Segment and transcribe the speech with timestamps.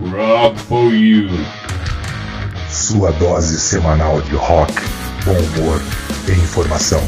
[0.00, 1.28] Rock for You.
[2.70, 4.72] Sua dose semanal de rock,
[5.24, 5.82] bom humor
[6.28, 7.00] e informação.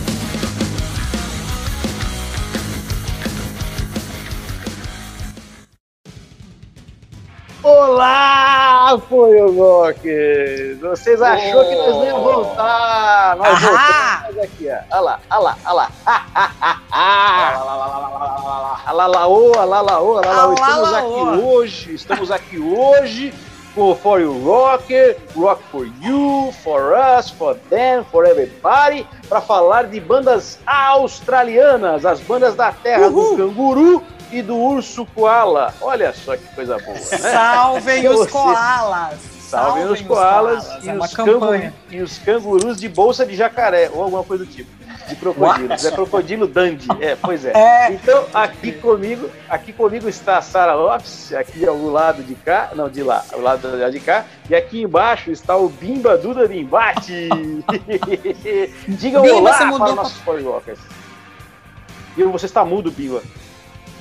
[7.63, 10.09] Olá, foi o Rock!
[10.81, 13.37] Vocês achou que nós não íamos voltar?
[13.37, 14.19] Nós Ahá!
[14.41, 14.97] Voltamos aqui, ó.
[14.97, 15.91] Olha lá, olha lá, olha lá.
[18.87, 20.55] Alalaô, alalaô, alalaô.
[20.55, 23.34] Estamos aqui hoje, estamos aqui hoje
[23.75, 29.41] com o For You Rocker, Rock for You, for us, for them, for everybody, para
[29.41, 33.37] falar de bandas australianas, as bandas da terra Uhul.
[33.37, 35.73] do canguru e do urso koala.
[35.81, 37.01] Olha só que coisa boa, né?
[37.01, 39.30] Salvem os Você- koalas!
[39.51, 41.75] Salvem os koalas e, É uma os cangu- campanha.
[41.91, 44.71] e os cangurus de bolsa de jacaré, ou alguma coisa do tipo.
[45.09, 45.85] De crocodilos.
[45.85, 46.87] É crocodilo dandy.
[47.01, 47.53] É, pois é.
[47.59, 47.93] É.
[47.93, 52.89] Então, aqui comigo, aqui comigo está a Sara Lopes, aqui ao lado de cá, não,
[52.89, 57.29] de lá, ao lado de cá, e aqui embaixo está o Bimba Duda Bimbate.
[58.87, 60.23] Diga Bimba, olá você para nossos.
[62.17, 63.23] E você está mudo, Bimba.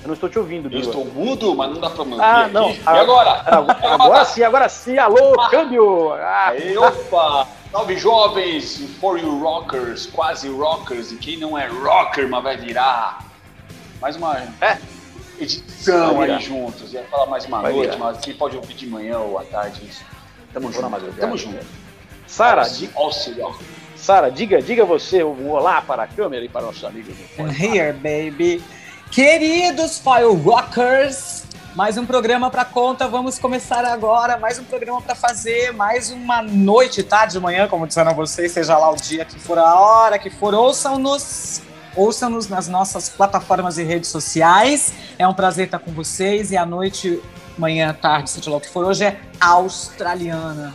[0.01, 0.85] Eu não estou te ouvindo, Eu Bimba.
[0.85, 2.53] estou mudo, mas não dá pra manter Ah, aqui.
[2.53, 2.69] não.
[2.71, 3.43] E agora?
[3.45, 6.13] Agora, agora sim, agora sim, alô, câmbio!
[6.13, 7.47] Ah, Aí, opa!
[7.71, 13.19] Salve jovens, for you rockers, quase rockers, e quem não é rocker, mas vai virar.
[14.01, 14.77] Mais uma É.
[15.39, 16.93] edição aí juntos.
[16.93, 17.97] Ia falar mais uma Vai noite, virar.
[18.05, 20.03] mas quem pode ouvir de manhã ou à tarde isso.
[20.53, 21.21] Tamo junto, madrugada.
[21.21, 21.63] tamo junto.
[22.25, 22.89] Sara, di-.
[23.95, 27.13] Sara, diga, diga você um olá para a câmera e para nossos amigos.
[27.37, 28.63] Here, baby.
[29.11, 31.43] Queridos Fire Rockers,
[31.75, 33.07] mais um programa para conta.
[33.07, 34.37] Vamos começar agora.
[34.37, 35.73] Mais um programa para fazer.
[35.73, 39.73] Mais uma noite, tarde, manhã, como disseram vocês, seja lá o dia que for, a
[39.79, 40.53] hora que for.
[40.53, 41.59] Ouçam-nos.
[41.95, 44.93] Ouçam-nos nas nossas plataformas e redes sociais.
[45.17, 46.51] É um prazer estar com vocês.
[46.51, 47.19] E a noite,
[47.57, 50.71] manhã, tarde, seja lá o que for, hoje é australiana.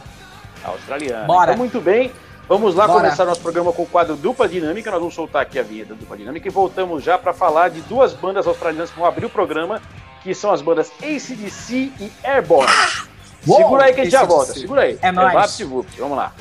[0.65, 1.25] Australiana.
[1.25, 1.53] Bora.
[1.53, 2.11] Então, muito bem.
[2.49, 3.01] Vamos lá Bora.
[3.01, 4.91] começar nosso programa com o quadro Dupla Dinâmica.
[4.91, 8.13] Nós vamos soltar aqui a vinheta Dupla Dinâmica e voltamos já para falar de duas
[8.13, 9.81] bandas australianas que vão abrir o programa,
[10.23, 12.71] que são as bandas ACDC e Airborne.
[13.47, 14.53] Uou, Segura aí que a gente já volta.
[14.53, 14.99] Segura aí.
[15.01, 15.33] É nóis.
[15.33, 16.01] VaptVupt.
[16.01, 16.33] Vamos lá.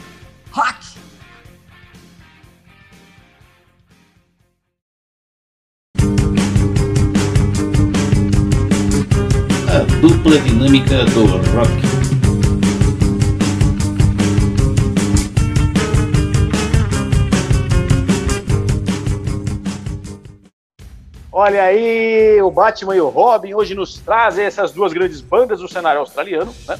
[0.51, 0.93] Rock!
[9.69, 12.12] A dupla dinâmica do rock.
[21.35, 25.67] Olha aí, o Batman e o Robin hoje nos trazem essas duas grandes bandas do
[25.67, 26.77] cenário australiano, né?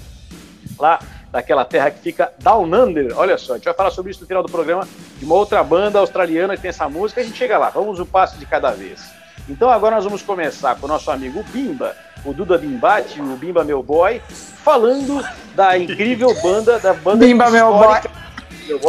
[0.77, 0.99] Lá
[1.31, 3.17] daquela terra que fica Down Under.
[3.17, 4.87] Olha só, a gente vai falar sobre isso no final do programa,
[5.17, 8.05] de uma outra banda australiana que tem essa música, a gente chega lá, vamos um
[8.05, 9.03] passo de cada vez.
[9.49, 13.63] Então agora nós vamos começar com o nosso amigo Bimba, o Duda Bimbate, o Bimba
[13.63, 14.21] Meu Boy,
[14.63, 18.22] falando da incrível banda, da banda Bimba Meu histórica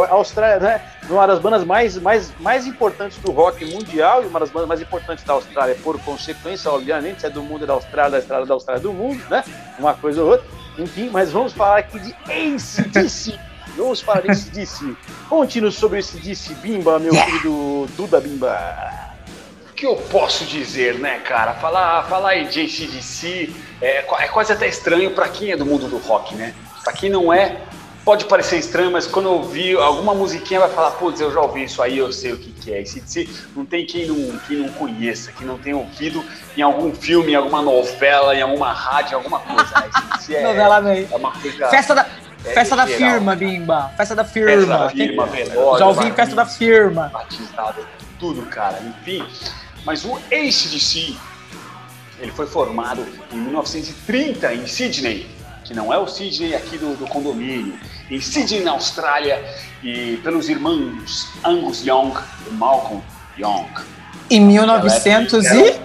[0.09, 0.81] Austrália, né?
[1.09, 4.81] Uma das bandas mais, mais, mais importantes do rock mundial e uma das bandas mais
[4.81, 8.45] importantes da Austrália, por consequência, obviamente, se é do mundo é da Austrália, da Austrália,
[8.45, 9.43] da Austrália do mundo, né?
[9.77, 10.45] Uma coisa ou outra.
[10.77, 13.37] Enfim, mas vamos falar aqui de ACDC.
[13.77, 14.95] vamos falar de ACDC.
[15.29, 19.05] Conte-nos sobre esse DC Bimba, meu querido Duda Bimba.
[19.69, 21.53] O que eu posso dizer, né, cara?
[21.53, 25.87] Falar, falar aí de ACDC é, é quase até estranho pra quem é do mundo
[25.87, 26.53] do rock, né?
[26.83, 27.61] Pra quem não é,
[28.05, 31.63] pode parecer estranho, mas quando eu ouvir alguma musiquinha vai falar, putz, eu já ouvi
[31.63, 32.79] isso aí, eu sei o que, que é.
[32.79, 36.23] ACDC não tem quem não, quem não conheça, quem não tenha ouvido
[36.55, 39.63] em algum filme, em alguma novela, em alguma rádio, em alguma coisa.
[39.63, 39.89] Né?
[39.91, 41.07] ACDC é, Novela bem.
[41.11, 41.67] é uma coisa...
[41.67, 42.05] Festa da,
[42.45, 43.11] é festa da geral.
[43.11, 43.91] firma, Bimba.
[43.97, 44.51] Festa da firma.
[44.51, 47.09] Festa da firma, velório, Já ouvi festa da firma.
[47.11, 47.87] batizado,
[48.19, 48.79] tudo, cara.
[48.83, 49.25] Enfim,
[49.83, 51.17] mas o ACDC,
[52.19, 55.27] ele foi formado em 1930 em Sydney,
[55.63, 57.73] que não é o Sydney aqui do, do condomínio,
[58.09, 59.43] em Sydney, na Austrália,
[59.83, 62.13] e pelos irmãos Angus Young
[62.47, 63.03] e Malcolm
[63.37, 63.67] Young.
[64.29, 65.79] Em 1900 e...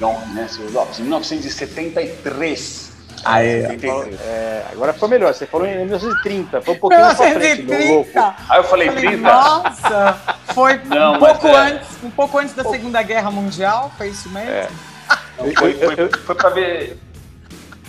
[0.00, 0.98] Young, né, seus Lopes?
[0.98, 2.86] Em 1973.
[3.24, 3.62] Aê.
[3.62, 4.20] 73.
[4.20, 8.10] É, agora ficou melhor, você falou em 1930, foi um pouquinho mais frente, meu louco.
[8.10, 8.36] 1930.
[8.48, 9.22] Aí eu falei Falei, 30?
[9.22, 10.20] nossa,
[10.54, 11.56] foi Não, um pouco é.
[11.56, 14.50] antes, um pouco antes da Segunda Guerra Mundial, foi isso mesmo?
[14.50, 14.68] É.
[15.38, 16.98] Não, foi, foi, foi pra ver.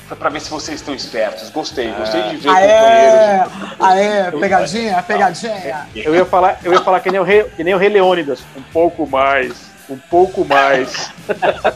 [0.08, 1.50] Foi pra ver se vocês estão espertos.
[1.50, 3.52] Gostei, gostei de ver Aê, companheiros.
[3.82, 5.88] aê, pegadinha, pegadinha.
[5.94, 8.40] Eu ia falar, eu ia falar que, nem o Rei, que nem o Rei Leônidas,
[8.56, 9.52] um pouco mais,
[9.90, 11.12] um pouco mais.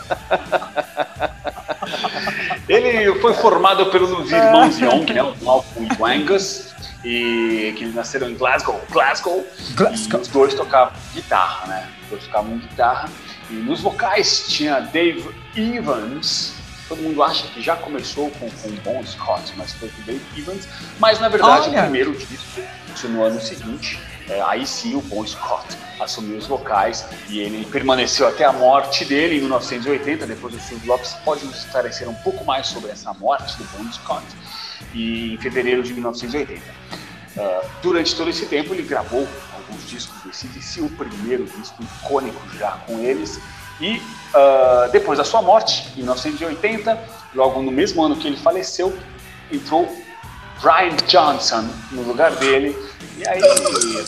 [2.69, 6.73] Ele foi formado pelos irmãos Young, né, o Malcolm e o Angus,
[7.03, 8.79] e que nasceram em Glasgow.
[8.91, 9.45] Glasgow.
[9.73, 10.19] Glasgow.
[10.19, 11.89] E os dois tocavam guitarra, né?
[12.03, 13.09] Os dois tocavam guitarra.
[13.49, 16.60] E nos vocais tinha Dave Evans
[16.91, 20.05] todo mundo acha que já começou com, com o Bon Scott, mas foi com o
[20.05, 20.67] Dave Evans.
[20.99, 21.79] Mas na verdade Olha.
[21.79, 22.61] o primeiro disco,
[22.93, 23.97] isso no ano seguinte,
[24.27, 25.65] é, aí sim o Bon Scott
[26.01, 30.27] assumiu os vocais e ele permaneceu até a morte dele em 1980.
[30.27, 33.89] Depois o Steve Lopes pode nos esclarecer um pouco mais sobre essa morte do Bon
[33.93, 34.25] Scott
[34.93, 36.61] e em fevereiro de 1980.
[37.37, 42.41] Ah, durante todo esse tempo ele gravou alguns discos do CDC, o primeiro disco icônico
[42.57, 43.39] já com eles.
[43.81, 44.01] E
[44.33, 46.97] ah, depois da sua morte, em 1980,
[47.35, 48.97] logo no mesmo ano que ele faleceu,
[49.51, 49.85] entrou
[50.61, 52.77] Brian Johnson no lugar dele.
[53.17, 53.41] E aí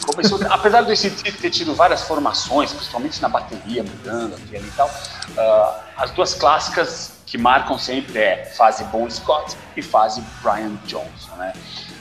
[0.05, 4.89] começou, apesar ACDC ter tido várias formações, principalmente na bateria, mudando aqui ali e tal,
[5.37, 11.35] ah, as duas clássicas que marcam sempre é fase Bon Scott e fase Brian Johnson,
[11.37, 11.53] né?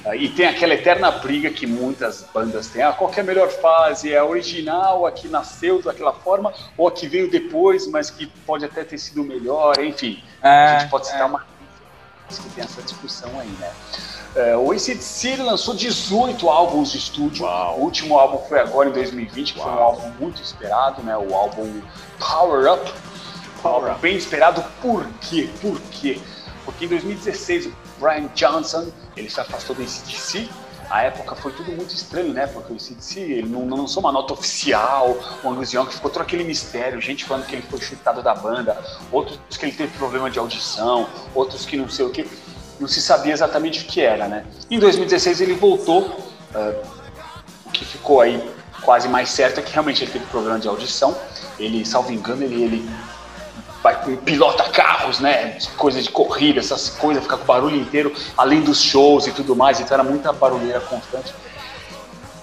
[0.05, 2.83] Ah, E tem aquela eterna briga que muitas bandas têm.
[2.83, 4.13] Ah, qual que é a melhor fase?
[4.13, 8.27] É a original, a que nasceu daquela forma, ou a que veio depois, mas que
[8.27, 10.23] pode até ter sido melhor, enfim.
[10.43, 11.45] a É, gente pode citar uma
[12.29, 13.71] que tem essa discussão aí, né?
[14.35, 17.45] É, o ACDC lançou 18 álbuns de estúdio.
[17.45, 21.17] O último álbum foi agora em 2020, que foi um álbum muito esperado, né?
[21.17, 21.83] O álbum
[22.19, 22.91] Power Up.
[23.63, 24.65] Um álbum bem esperado.
[24.81, 25.51] Por quê?
[25.61, 26.19] Por quê?
[26.65, 27.73] Porque em 2016 o
[28.03, 30.49] Brian Johnson ele se afastou do ACDC.
[30.91, 32.49] A época foi tudo muito estranho, né?
[32.49, 36.23] Porque o ACDC ele não, não lançou uma nota oficial, o Angus Young ficou todo
[36.23, 38.77] aquele mistério, gente falando que ele foi chutado da banda,
[39.13, 42.29] outros que ele teve problema de audição, outros que não sei o que
[42.81, 44.45] não se sabia exatamente o que era, né?
[44.69, 46.15] Em 2016 ele voltou,
[46.53, 46.75] ah,
[47.65, 48.53] o que ficou aí
[48.83, 51.17] quase mais certo é que realmente ele teve problema de audição.
[51.59, 52.91] Ele, salvo engano, ele, ele
[53.82, 55.58] vai, pilota carros, né?
[55.76, 59.81] Coisa de corrida, essas coisas, fica com barulho inteiro, além dos shows e tudo mais,
[59.81, 61.34] então era muita barulheira constante.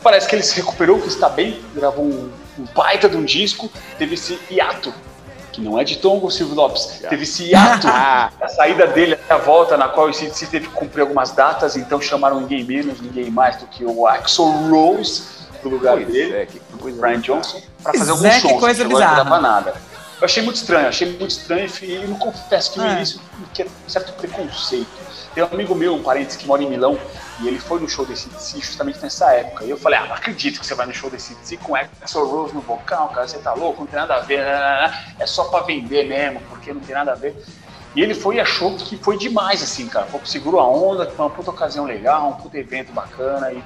[0.03, 3.69] Parece que ele se recuperou, que está bem, gravou um, um baita de um disco,
[3.97, 4.93] teve esse hiato,
[5.51, 9.37] que não é de Tongo Silvio Lopes, teve esse hiato, a saída dele até a
[9.37, 13.29] volta, na qual o CDC teve que cumprir algumas datas, então chamaram ninguém menos, ninguém
[13.29, 17.61] mais do que o Axel Rose pro lugar Pois dele, é, que coisa Brian Johnson,
[17.83, 19.88] para fazer alguns é, que shows, coisa porque agora não dava nada.
[20.19, 22.91] Eu achei muito estranho, achei muito estranho e eu não confesso que no É.
[22.97, 23.21] início
[23.53, 24.87] tinha um certo preconceito.
[25.33, 26.99] Tem um amigo meu, um parente que mora em Milão,
[27.39, 29.63] e ele foi no show desse DC justamente nessa época.
[29.63, 32.27] E eu falei, ah, não acredito que você vai no show desse DC com Axel
[32.27, 34.39] Rose no vocal, cara, você tá louco, não tem nada a ver,
[35.19, 37.41] é só pra vender mesmo, porque não tem nada a ver.
[37.95, 40.05] E ele foi e achou que foi demais, assim, cara.
[40.07, 43.63] Pô, segurou a onda, que foi uma puta ocasião legal, um puta evento bacana e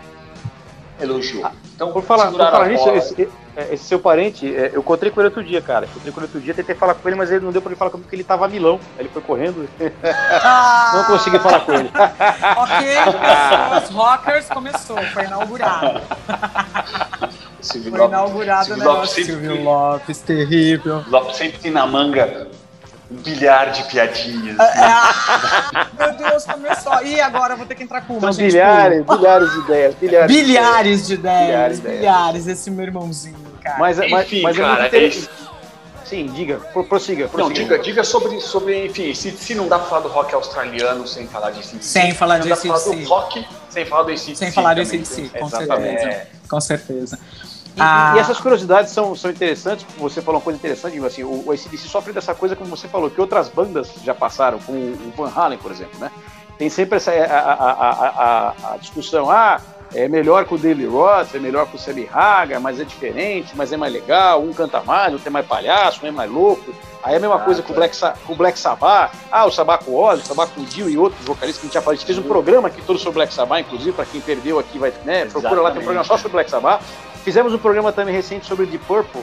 [1.02, 1.50] elogiou.
[1.76, 2.98] Então, Por falar, por falar a nisso, bola.
[2.98, 5.86] esse, é, esse seu parente, é, eu encontrei com ele outro dia, cara.
[5.86, 7.78] Encontrei com ele outro dia, tentei falar com ele, mas ele não deu pra ele
[7.78, 8.80] falar comigo porque ele tava a Milão.
[8.98, 9.68] Aí ele foi correndo,
[10.44, 11.90] Ah, não consegui falar com ele.
[12.58, 12.88] Ok,
[13.80, 16.02] pessoas, Rockers começou, foi inaugurado.
[17.62, 19.16] Silvio Foi Lopes- inaugurado o Silvio Lopes negócio.
[19.26, 21.04] sempre- Silvio Lopes, terrível.
[21.08, 22.48] Lopes sempre tem na manga
[23.12, 24.58] um bilhar de piadinhas.
[24.60, 27.02] Ah, meu Deus, começou.
[27.04, 28.52] E agora eu vou ter que entrar com uma, São gente.
[28.52, 29.98] bilhares, bilhares de ideias, bilhares.
[29.98, 30.28] de ideias.
[30.48, 33.78] Bilhares de ideias, Bilhares bilhares, esse meu irmãozinho, cara.
[33.80, 35.30] Mas, mas, Enfim, mas é cara, é interessante.
[36.06, 37.24] Sim, diga, pro- prossiga.
[37.24, 37.56] Não, prossiga.
[37.60, 41.28] diga, diga sobre, sobre, enfim, se, se não dá pra falar do rock australiano sem
[41.28, 41.78] falar de ACDC.
[41.82, 43.08] Sem falar não de dá pra falar do AC/DC.
[43.10, 44.36] rock sem falar do ACDC.
[44.36, 45.30] Sem falar de também, ACDC, né?
[45.40, 46.06] com certeza.
[46.10, 46.28] É.
[46.48, 47.20] Com certeza.
[47.76, 48.14] E, Ah.
[48.16, 51.88] e essas curiosidades são, são interessantes, você falou uma coisa interessante, assim, o, o ACDC
[51.88, 55.58] sofre dessa coisa, como você falou, que outras bandas já passaram, como o Van Halen,
[55.58, 56.12] por exemplo, né?
[56.58, 59.60] Tem sempre essa a, a, a, a, discussão, ah,
[59.92, 63.54] é melhor que o Daily Roth, é melhor que o Sammy Hagar, mas é diferente,
[63.56, 66.72] mas é mais legal, um canta mais, outro é mais palhaço, um é mais louco.
[67.04, 69.52] Aí é a mesma coisa com o Black, Sa- com o Black Sabbath, ah, o
[69.52, 71.74] Sabbath com o Ozzy, o Sabbath com o Dio e outros vocalistas que a gente
[71.74, 74.22] já falou, a gente fez um programa aqui todo sobre Black Sabbath, inclusive, para quem
[74.22, 76.82] perdeu aqui, vai, né, procura lá, tem um programa só sobre Black Sabbath.
[77.24, 79.22] Fizemos um programa também recente sobre Deep Purple,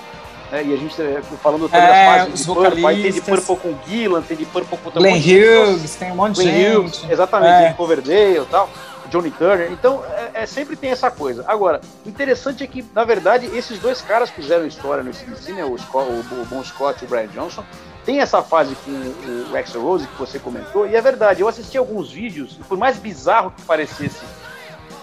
[0.50, 3.44] né, e a gente eh, falando também É, das fases de Purple, aí tem vocalistas.
[3.46, 5.38] Purple com Gillan, tem Deep Purple com Glenn um de.
[5.38, 6.76] Hughes, tem um monte de gente.
[6.76, 7.66] Hughes, exatamente, É.
[7.66, 8.68] tem Coverdale e tal,
[9.10, 9.70] Johnny Turner.
[9.70, 10.02] Então,
[10.34, 11.44] é, é, sempre tem essa coisa.
[11.46, 15.64] Agora, o interessante é que, na verdade, esses dois caras fizeram história no CDC, né?
[15.64, 17.62] O, Scott, o, o Bon Scott e o Brian Johnson.
[18.04, 21.76] Tem essa fase com o Axel Rose que você comentou, e é verdade, eu assisti
[21.76, 24.20] alguns vídeos, e por mais bizarro que parecesse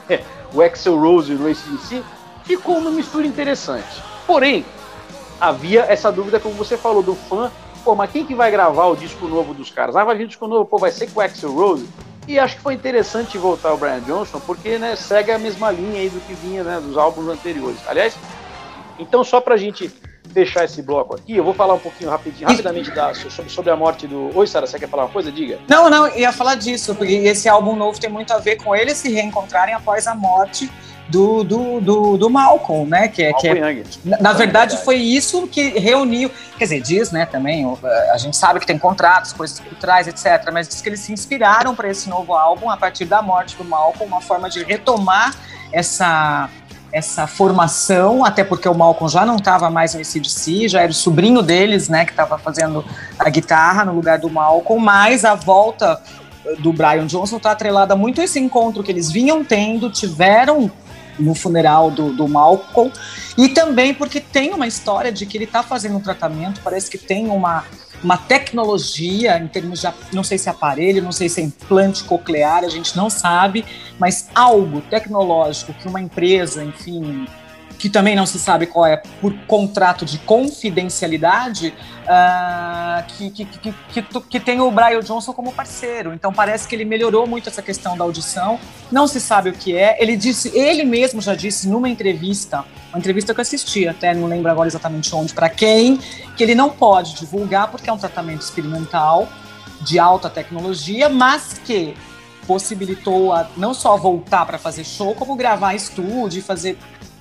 [0.51, 2.04] o Axel Rose no ACDC,
[2.48, 4.01] ficou uma mistura interessante.
[4.25, 4.66] Porém,
[5.39, 7.51] havia essa dúvida, como você falou, do fã,
[7.84, 9.96] pô, mas quem que vai gravar o disco novo dos caras?
[9.96, 11.88] Ah, vai vir disco novo, pô, vai ser com o Axel Rose?
[12.27, 16.01] E acho que foi interessante voltar o Brian Johnson, porque né, segue a mesma linha
[16.01, 17.80] aí do que vinha né, dos álbuns anteriores.
[17.88, 18.18] Aliás,
[19.00, 19.89] então só pra gente
[20.34, 23.75] fechar esse bloco aqui, eu vou falar um pouquinho rapidinho, rapidamente da- sobre, sobre a
[23.75, 24.30] morte do...
[24.38, 25.32] Oi, Sara, você quer falar uma coisa?
[25.32, 25.60] Diga.
[25.68, 28.98] Não, não, ia falar disso, porque esse álbum novo tem muito a ver com eles
[28.98, 30.70] se reencontrarem após a morte
[31.10, 33.08] do, do, do, do Malcolm, né?
[33.08, 33.84] Que é, que é, Young.
[34.04, 36.30] na, na verdade, foi isso que reuniu.
[36.58, 37.66] Quer dizer, diz, né, também,
[38.12, 40.50] a gente sabe que tem contratos, coisas por trás, etc.
[40.52, 43.64] Mas diz que eles se inspiraram para esse novo álbum a partir da morte do
[43.64, 45.36] Malcolm, uma forma de retomar
[45.72, 46.50] essa.
[46.90, 50.96] Essa formação, até porque o Malcolm já não estava mais no ACDC, já era o
[50.96, 52.84] sobrinho deles, né, que estava fazendo
[53.20, 56.02] a guitarra no lugar do Malcolm, mas a volta
[56.60, 60.72] do Brian Johnson está atrelada muito a esse encontro que eles vinham tendo, tiveram
[61.20, 62.92] no funeral do, do Malcolm,
[63.38, 66.98] e também porque tem uma história de que ele está fazendo um tratamento, parece que
[66.98, 67.64] tem uma,
[68.04, 72.04] uma tecnologia em termos de, não sei se é aparelho, não sei se é implante
[72.04, 73.66] coclear, a gente não sabe,
[74.00, 77.28] mas algo tecnológico que uma empresa, enfim,
[77.78, 81.74] que também não se sabe qual é, por contrato de confidencialidade,
[82.08, 86.14] ah, que, que, que, que, tem o Brian Johnson como parceiro.
[86.14, 88.60] Então parece que ele melhorou muito essa questão da audição.
[88.92, 90.02] Não se sabe o que é.
[90.02, 94.28] Ele disse, ele mesmo já disse numa entrevista, uma entrevista que eu assisti, até não
[94.28, 95.98] lembro agora exatamente onde, para quem,
[96.36, 99.28] que ele não pode divulgar porque é um tratamento experimental
[99.82, 101.96] de alta tecnologia, mas que
[102.48, 106.78] possibilitou a não só voltar para fazer show, como gravar estúdio fazer,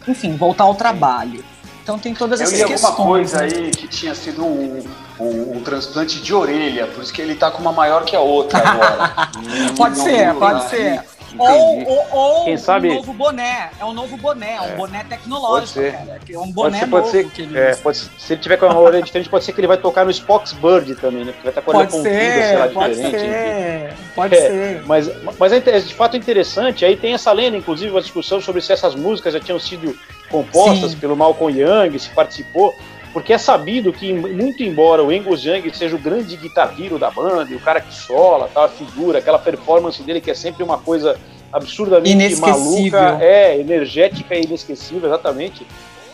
[0.07, 1.45] enfim, voltar ao trabalho.
[1.83, 3.07] Então tem todas Eu essas li alguma questões.
[3.07, 3.45] coisa né?
[3.45, 4.83] aí que tinha sido um,
[5.21, 8.21] um- um transplante de orelha, por isso que ele tá com uma maior que a
[8.21, 9.29] outra agora.
[9.77, 10.69] Pode Não ser, viu, pode né?
[10.69, 11.05] ser.
[11.38, 12.07] Ou, ou,
[12.38, 13.71] ou Quem sabe- um novo boné.
[13.78, 15.93] É um novo boné, é um boné tecnológico, Pode ser.
[15.93, 16.19] cara.
[16.25, 17.81] que É um Pode boné ser, pode novo ser, que ele é, usa.
[17.83, 20.05] pode ser- se ele tiver com uma orelha diferente, pode ser que ele vai tocar
[20.05, 21.33] no Spock's Bird também, né?
[21.33, 23.19] Porque vai estar com a orelha Pode pontuda, sei lá, ser, pode diferente.
[23.21, 24.83] ser, pode É, ser.
[24.87, 28.73] Mas, mas é de fato interessante, aí tem essa lenda, inclusive, uma discussão sobre se
[28.73, 29.97] essas músicas já tinham sido
[30.31, 30.99] compostas Sim.
[30.99, 32.75] pelo Malcolm Young, se participou,
[33.16, 37.50] porque é sabido que, muito embora o Angus Young seja o grande guitarriro da banda,
[37.50, 40.76] e o cara que sola, tal, a figura, aquela performance dele que é sempre uma
[40.76, 41.18] coisa
[41.50, 45.66] absurdamente maluca, é, energética e inesquecível, exatamente.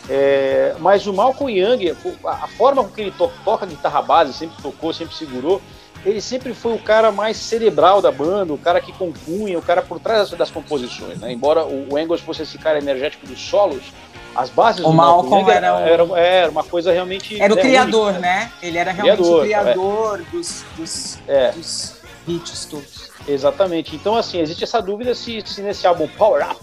[0.09, 1.93] É, mas o Malcolm Young,
[2.25, 5.61] a forma com que ele to- toca guitarra base, sempre tocou, sempre segurou,
[6.05, 9.81] ele sempre foi o cara mais cerebral da banda, o cara que compunha, o cara
[9.81, 11.33] por trás das, das composições, né?
[11.33, 13.91] Embora o, o Angus fosse esse cara energético dos solos,
[14.35, 17.61] as bases O do Malcolm era o- era, era uma coisa realmente Era o né,
[17.61, 18.19] criador, única.
[18.19, 18.51] né?
[18.61, 21.51] Ele era realmente Criador, o criador dos, dos, É.
[21.51, 21.95] dos
[22.27, 23.11] hits todos.
[23.27, 23.95] Exatamente.
[23.95, 26.59] Então, assim, existe essa dúvida se, se nesse álbum Power Up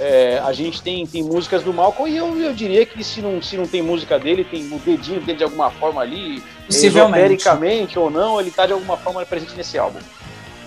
[0.00, 3.40] é, a gente tem, tem músicas do Malcolm e eu, eu diria que se não,
[3.42, 8.10] se não tem música dele, tem o dedinho dele de alguma forma ali, esotericamente ou
[8.10, 9.98] não, ele está de alguma forma presente nesse álbum.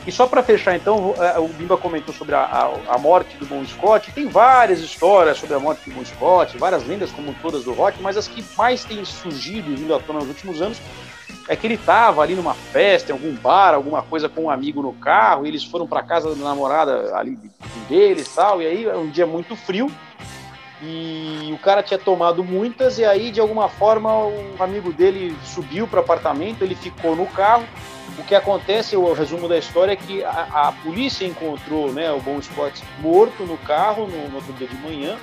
[0.08, 3.46] E só para fechar, então, é, o Bimba comentou sobre a, a, a morte do
[3.46, 4.12] Bon Scott.
[4.12, 8.02] Tem várias histórias sobre a morte do Bon Scott, várias lendas, como todas do rock,
[8.02, 10.80] mas as que mais têm surgido e vindo à tona nos últimos anos
[11.48, 14.82] é que ele estava ali numa festa, em algum bar, alguma coisa com um amigo
[14.82, 17.38] no carro, e eles foram para casa da namorada ali
[17.88, 19.92] deles e tal, e aí é um dia muito frio,
[20.82, 25.88] e o cara tinha tomado muitas, e aí de alguma forma o amigo dele subiu
[25.88, 27.66] para apartamento, ele ficou no carro.
[28.18, 32.20] O que acontece, o resumo da história é que a, a polícia encontrou né, o
[32.20, 35.18] Bon Scott morto no carro no, no outro dia de manhã.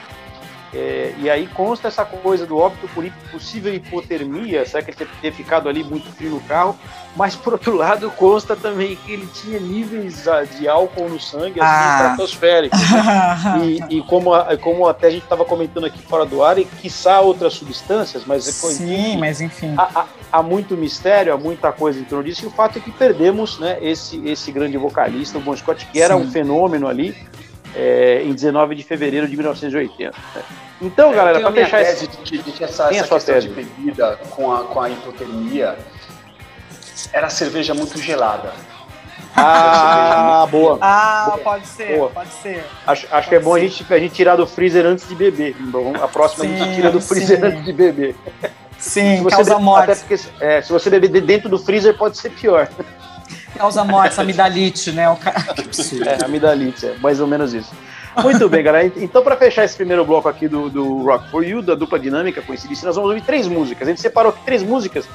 [0.75, 5.33] É, e aí consta essa coisa do óbito por possível hipotermia, será que ele ter,
[5.33, 6.79] ficado ali muito frio no carro?
[7.15, 11.61] Mas por outro lado consta também que ele tinha níveis ah, de álcool no sangue
[11.61, 11.99] assim, Ah.
[12.13, 12.79] estratosféricos.
[13.63, 16.65] E, e como, a- como até a gente estava comentando aqui fora do ar, e
[16.65, 19.75] quiçá outras substâncias, mas é Sim, mas enfim.
[19.77, 22.81] há, há- há muito mistério, há muita coisa em torno disso, e o fato é
[22.81, 26.23] que perdemos né, esse, esse grande vocalista, o Bon Scott, que era Sim.
[26.23, 27.15] um fenômeno ali,
[27.75, 30.17] é, em 19 de fevereiro de 1980.
[30.35, 30.43] né.
[30.81, 32.17] Então, galera, Tenho a para fechar tese esse.
[32.23, 33.49] de de que essa, Tem a essa sua questão tese.
[33.49, 35.79] de bebida com a, com a hipotermia
[37.13, 38.53] era cerveja muito gelada.
[39.35, 40.77] Ah, boa.
[40.81, 41.39] Ah, Boa.
[41.39, 42.11] pode ser, Boa.
[42.11, 42.63] pode ser.
[42.87, 45.57] Acho, acho que é bom a gente, a gente tirar do freezer antes de beber.
[45.59, 47.47] Bom, a próxima a Sim, gente tira do freezer sim.
[47.47, 48.15] antes de beber.
[48.79, 49.91] Sim, Se você causa be- morte.
[49.91, 52.69] Até porque é, se você beber de dentro do freezer pode ser pior.
[53.57, 55.09] Causa morte, amidalite, né?
[55.09, 55.41] O cara...
[55.55, 56.09] Que absurdo.
[56.09, 57.73] É, amidalite, é mais ou menos isso.
[58.23, 58.93] Muito bem, galera.
[58.97, 62.43] Então, para fechar esse primeiro bloco aqui do, do Rock for You, da dupla dinâmica
[62.43, 63.89] com esse nós vamos ouvir três músicas.
[63.89, 65.09] A gente separou aqui três músicas,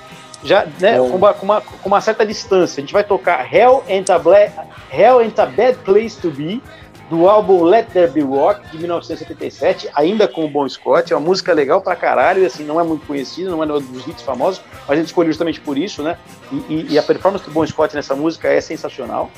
[0.43, 2.79] já né, com, uma, com, uma, com uma certa distância.
[2.79, 6.61] A gente vai tocar Hell and, a Bla- Hell and a Bad Place to Be,
[7.09, 11.13] do álbum Let There Be Rock, de 1977, ainda com o Bon Scott.
[11.13, 14.05] É uma música legal pra caralho, assim, não é muito conhecida, não é um dos
[14.05, 16.17] hits famosos, mas a gente escolheu justamente por isso, né?
[16.51, 19.31] E, e- e a performance do Bon Scott nessa música é sensacional.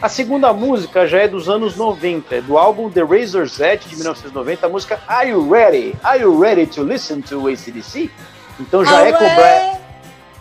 [0.00, 3.96] A segunda música já é dos anos 90, é do álbum The Razor's Edge de
[3.96, 5.94] 1990, a música Are You Ready?
[6.04, 8.10] Are You Ready to Listen to ACDC?
[8.60, 9.76] Então já é com o Brian.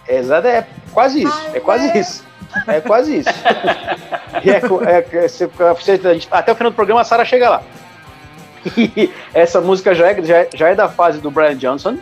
[0.07, 2.23] Exato, é quase isso, é quase isso.
[2.67, 3.29] É quase isso.
[4.43, 4.49] É
[4.91, 7.63] é- é- até o final do programa a Sara chega lá.
[8.77, 11.97] E essa música já é, já, é- já é da fase do Brian Johnson.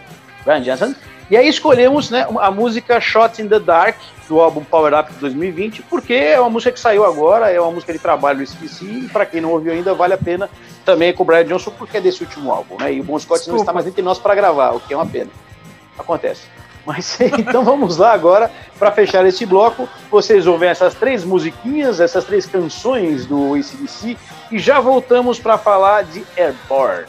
[0.45, 0.93] Brian Johnson.
[1.29, 3.95] E aí escolhemos né, a música Shot in the Dark,
[4.27, 7.71] do álbum Power Up de 2020, porque é uma música que saiu agora, é uma
[7.71, 10.49] música de trabalho do Esqueci, e para quem não ouviu ainda, vale a pena
[10.85, 12.93] também com o Brian Johnson, porque é desse último álbum, né?
[12.93, 13.61] E o Bon Scott não Desculpa.
[13.61, 15.29] está mais entre nós para gravar, o que é uma pena.
[15.97, 16.43] Acontece.
[16.85, 19.87] Mas então vamos lá agora para fechar esse bloco.
[20.11, 24.17] Vocês ouvem essas três musiquinhas, essas três canções do ACDC
[24.51, 27.07] e já voltamos para falar de Airborne.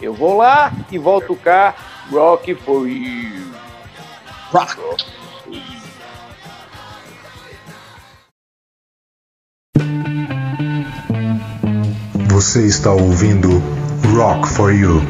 [0.00, 1.74] Eu vou lá e volto cá.
[2.10, 3.52] Rock for you.
[4.50, 4.76] Rock.
[12.30, 13.62] Você está ouvindo
[14.14, 15.02] Rock for You.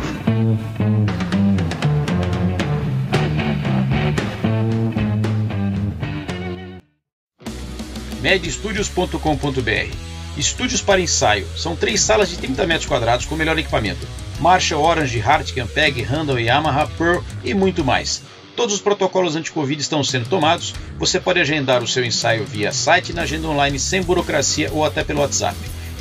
[8.20, 11.46] medstudios.com.br Estúdios para ensaio.
[11.56, 14.06] São três salas de 30 metros quadrados com melhor equipamento.
[14.38, 18.22] Marshall, Orange, Hart, Campeg, Randall, Yamaha, Pearl e muito mais.
[18.56, 20.74] Todos os protocolos anti-Covid estão sendo tomados.
[20.98, 25.02] Você pode agendar o seu ensaio via site na agenda online sem burocracia ou até
[25.04, 25.56] pelo WhatsApp.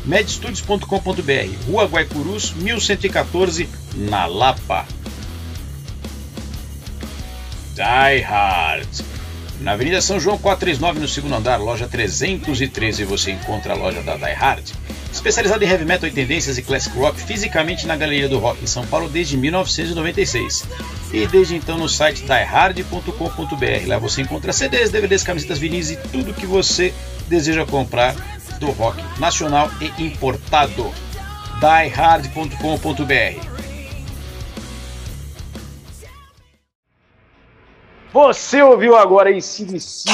[0.05, 4.85] medstudios.com.br Rua Guaicurus, 1114, na Lapa.
[7.75, 9.18] Die Hard.
[9.61, 14.15] Na Avenida São João 439, no segundo andar, loja 313, você encontra a loja da
[14.15, 14.65] Die Hard.
[15.11, 18.67] Especializada em heavy metal e tendências e classic rock, fisicamente na Galeria do Rock em
[18.67, 20.65] São Paulo desde 1996.
[21.11, 23.87] E desde então no site diehard.com.br.
[23.87, 26.93] Lá você encontra CDs, DVDs, camisetas, vinis e tudo que você
[27.27, 28.15] deseja comprar
[28.59, 30.89] do rock nacional e importado.
[31.59, 33.58] diehard.com.br
[38.11, 40.09] Você ouviu agora em CDC,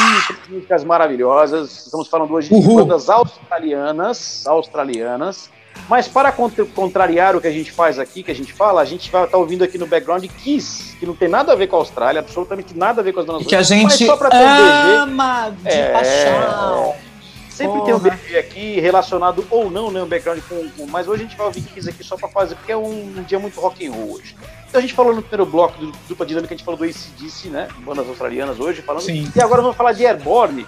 [0.50, 1.86] músicas maravilhosas.
[1.86, 2.82] Estamos falando hoje de Uhul.
[2.86, 5.50] bandas australianas, australianas.
[5.90, 8.86] Mas para contra- contrariar o que a gente faz aqui, que a gente fala, a
[8.86, 11.75] gente vai estar ouvindo aqui no background Kiss, que não tem nada a ver com
[11.75, 15.54] a Austrália, absolutamente nada a ver com as E donas que a gente um ama
[15.62, 15.92] de É.
[15.92, 16.96] paixão.
[17.55, 18.15] Sempre tem um Porra.
[18.17, 21.47] BG aqui relacionado ou não, né, um background com, com- mas hoje a gente vai
[21.47, 24.13] ouvir Kiss aqui só para fazer, porque é um, um dia muito rock and roll
[24.15, 24.35] hoje.
[24.68, 27.50] Então a gente falou no primeiro bloco do Dupla Dinâmica, a gente falou do ACDC,
[27.50, 29.31] né, bandas australianas hoje, falando Sim.
[29.35, 30.65] e agora vamos falar de Airborne.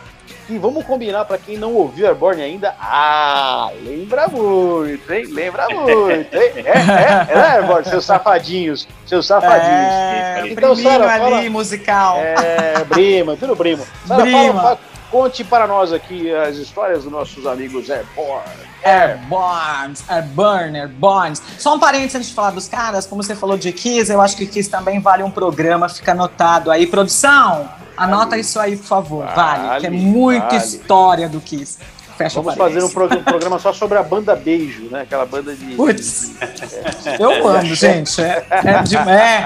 [0.49, 2.73] E vamos combinar para quem não ouviu Airborne ainda.
[2.79, 5.25] Ah, lembra muito, hein?
[5.29, 6.25] Lembra muito, hein?
[6.33, 9.67] É, é, é Airborne, seus safadinhos, seus safadinhos.
[9.91, 12.17] É, Então, Sara, ali, fala- musical.
[12.19, 13.85] É, Brima, tudo Brimo.
[14.05, 14.53] Sara, Brima.
[14.53, 14.79] fala- fala-
[15.11, 18.67] conte para nós aqui as histórias dos nossos amigos Airborne.
[18.83, 21.41] Airborns, Airburn, Airborns.
[21.57, 24.37] Só um parênteses antes de falar dos caras, como você falou de Kiss, eu acho
[24.37, 26.87] que Kiss também vale um programa, fica anotado aí.
[26.87, 28.41] Produção, anota Vale.
[28.41, 30.57] isso aí, por favor, vale, Vale, que é muita vale.
[30.57, 31.77] história do Kiss.
[32.17, 35.01] Fecha Vamos fazer um, pro- um programa só sobre a banda Beijo, né?
[35.01, 35.75] Aquela banda de.
[35.75, 36.31] Putz,
[37.19, 38.19] eu amo, gente.
[38.23, 39.03] É, é, de- é,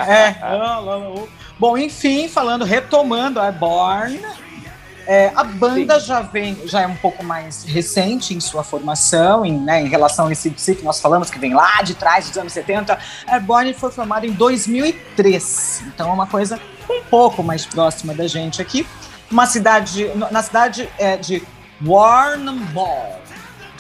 [0.10, 0.36] é.
[1.60, 4.22] Bom, enfim, falando, retomando a Born,
[5.12, 9.60] é, a banda já vem, já é um pouco mais recente em sua formação, em,
[9.60, 12.38] né, em relação a esse DC que nós falamos, que vem lá de trás dos
[12.38, 12.98] anos 70.
[13.28, 16.58] A Born foi formada em 2003, então é uma coisa
[16.90, 18.88] um pouco mais próxima da gente aqui.
[19.30, 21.44] Uma cidade, na cidade é, de
[21.86, 23.20] Warrnambool.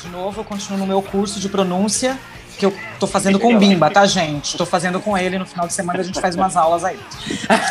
[0.04, 2.20] De novo, eu continuo no meu curso de pronúncia,
[2.60, 4.58] que eu tô fazendo com o Bimba, tá, gente?
[4.58, 7.00] Tô fazendo com ele, no final de semana a gente faz umas aulas aí.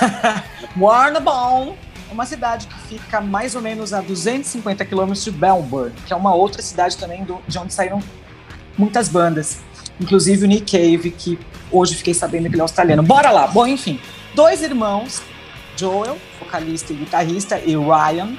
[0.81, 1.77] Warrnambool
[2.12, 6.35] uma cidade que fica mais ou menos a 250 quilômetros de Melbourne, que é uma
[6.35, 8.03] outra cidade também do- de onde saíram
[8.77, 9.61] muitas bandas.
[10.01, 11.38] Inclusive o Nick Cave, que
[11.70, 13.03] hoje fiquei sabendo que ele é australiano.
[13.03, 13.46] Bora lá!
[13.46, 14.01] Bom, enfim,
[14.35, 15.23] dois irmãos,
[15.77, 18.37] Joel, vocalista e guitarrista, e Ryan,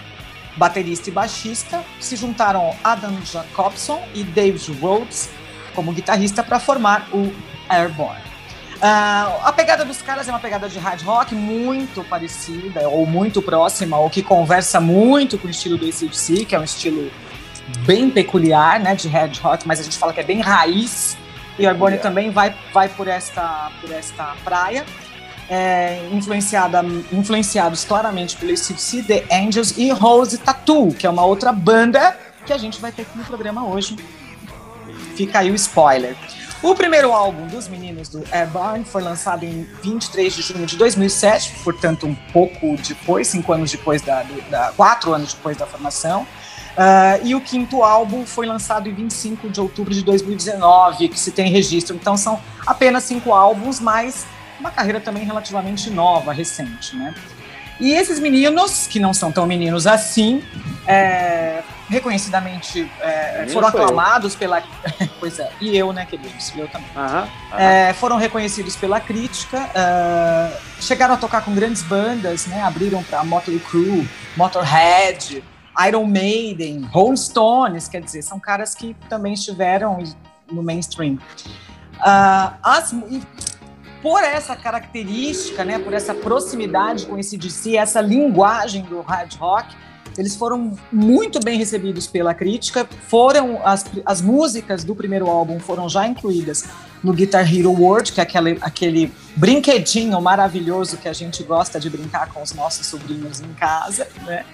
[0.57, 5.29] baterista e baixista, se juntaram Adam Jacobson e David Rhodes
[5.73, 7.31] como guitarrista para formar o
[7.69, 8.30] Airborne.
[8.81, 13.39] Ah, a pegada dos caras é uma pegada de hard rock muito parecida ou muito
[13.39, 17.11] próxima, ou que conversa muito com o estilo do ACDC, que é um estilo
[17.85, 21.15] bem peculiar, né, de hard rock, mas a gente fala que é bem raiz.
[21.59, 24.83] E o Airborne também vai, vai por, esta, por esta praia.
[25.47, 31.51] É, influenciada, influenciados claramente pelo ACDC, The Angels e Rose Tattoo, que é uma outra
[31.51, 33.95] banda que a gente vai ter aqui no programa hoje.
[35.15, 36.15] Fica aí o spoiler.
[36.63, 41.55] O primeiro álbum dos meninos do Airborne foi lançado em 23 de junho de 2007,
[41.63, 46.27] portanto um pouco depois, cinco anos depois da, da quatro anos depois da formação.
[46.77, 51.31] Ah, e o quinto álbum foi lançado em 25 de outubro de 2019, que se
[51.31, 51.95] tem registro.
[51.95, 54.25] Então são apenas cinco álbuns, mas
[54.59, 57.13] uma carreira também relativamente nova, recente, né?
[57.81, 60.43] E esses meninos, que não são tão meninos assim,
[60.85, 63.85] é, reconhecidamente é, foram sou eu.
[63.85, 64.61] aclamados pela.
[65.19, 66.53] pois é, e eu, né, queridos?
[66.55, 66.87] Eu também.
[66.95, 67.27] Aham.
[67.51, 67.59] aham.
[67.59, 72.61] É, foram reconhecidos pela crítica, é, chegaram a tocar com grandes bandas, né?
[72.61, 75.43] Abriram para Motley Crue, Motorhead,
[75.87, 79.97] Iron Maiden, Rolling Stones, quer dizer, são caras que também estiveram
[80.51, 81.17] no mainstream.
[81.99, 82.93] Ah, as-
[84.01, 89.75] por essa característica, né, por essa proximidade com esse DC, essa linguagem do hard rock,
[90.17, 92.87] eles foram muito bem recebidos pela crítica.
[93.07, 96.65] Foram as, as músicas do primeiro álbum foram já incluídas
[97.03, 101.89] no Guitar Hero World, que é aquele, aquele brinquedinho maravilhoso que a gente gosta de
[101.89, 104.45] brincar com os nossos sobrinhos em casa, né?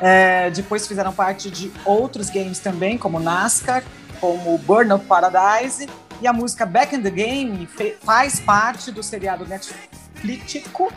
[0.00, 3.84] É, depois fizeram parte de outros games também, como NASCAR,
[4.20, 5.88] como Burnout Paradise,
[6.22, 7.68] e a música Back in the Game
[8.04, 10.90] faz parte do seriado Netflixístico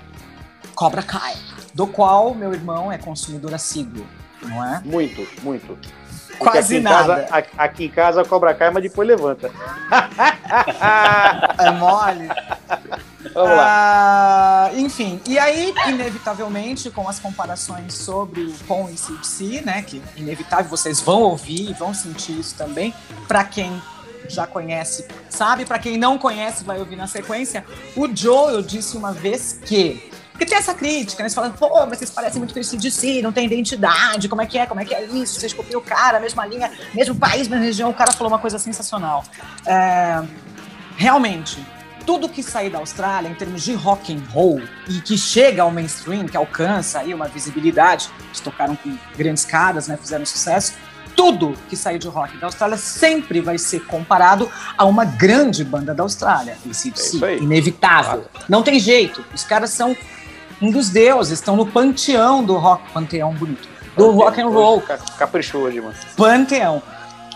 [0.76, 1.34] Cobra Kai,
[1.74, 4.06] do qual meu irmão é consumidor assíduo,
[4.44, 4.82] não é?
[4.86, 5.78] Muito, muito.
[6.38, 7.24] Porque Quase aqui em nada.
[7.24, 9.50] Casa, a- aqui em casa a cobra cai, mas depois levanta.
[11.58, 12.28] É mole.
[13.34, 14.68] Vamos lá.
[14.68, 20.02] Ah, enfim, e aí, inevitavelmente, com as comparações sobre o Pon e CDC, né, que
[20.16, 22.94] inevitável vocês vão ouvir e vão sentir isso também,
[23.28, 23.82] para quem
[24.34, 27.66] já conhece, sabe, para quem não conhece, vai ouvir na sequência.
[27.96, 31.30] O Joel disse uma vez que porque tem essa crítica, né?
[31.30, 34.58] Você fala, pô, vocês parecem muito com esse DC, não tem identidade, como é que
[34.58, 35.40] é, como é que é isso?
[35.40, 37.90] Vocês copiam o cara, mesma linha, mesmo país, mesma região.
[37.90, 39.24] O cara falou uma coisa sensacional.
[39.66, 40.22] É,
[40.98, 41.66] realmente,
[42.06, 45.72] tudo que sair da Austrália em termos de rock and roll e que chega ao
[45.72, 50.74] mainstream, que alcança aí uma visibilidade, eles tocaram com grandes caras, né, fizeram sucesso,
[51.16, 55.94] tudo que sair de rock da Austrália sempre vai ser comparado a uma grande banda
[55.94, 57.38] da Austrália, AC/DC, É isso aí.
[57.40, 58.26] inevitável.
[58.50, 59.96] Não tem jeito, os caras são
[60.62, 64.98] um dos deuses, estão no panteão do rock, panteão bonito, do rock and roll, Ca-
[65.18, 65.96] Caprichou hoje, mano.
[66.18, 66.82] panteão,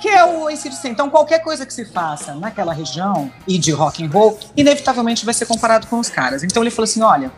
[0.02, 0.88] que é o ACDC.
[0.88, 5.34] Então, qualquer coisa que se faça naquela região e de rock and roll, inevitavelmente vai
[5.34, 6.44] ser comparado com os caras.
[6.44, 7.32] Então ele falou assim, olha,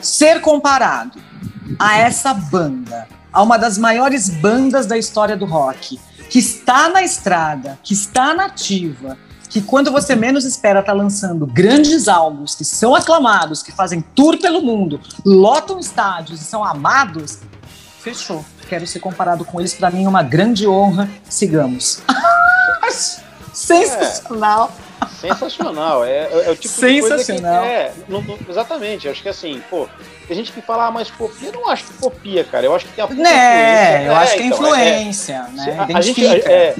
[0.00, 1.20] ser comparado
[1.78, 7.02] a essa banda, a uma das maiores bandas da história do rock, que está na
[7.02, 9.16] estrada, que está nativa,
[9.48, 14.38] que quando você menos espera está lançando grandes álbuns que são aclamados, que fazem tour
[14.38, 17.40] pelo mundo, lotam estádios e são amados,
[18.00, 18.44] fechou.
[18.68, 21.10] Quero ser comparado com eles, para mim é uma grande honra.
[21.28, 22.00] Sigamos.
[23.52, 24.72] Sensacional.
[25.20, 26.04] Sensacional.
[26.04, 27.62] É, é- é o tipo Sensacional.
[27.62, 27.68] que.
[27.68, 29.08] É, não- não- exatamente.
[29.08, 29.88] Acho que assim, pô,
[30.26, 31.48] tem gente que fala, ah, mas copia.
[31.48, 32.66] Eu não acho que copia, cara.
[32.66, 34.18] Eu acho que tem a puta Né, eu influência.
[34.18, 35.76] acho que é então, influência, Se- né?
[35.92, 36.74] a- a gente, é,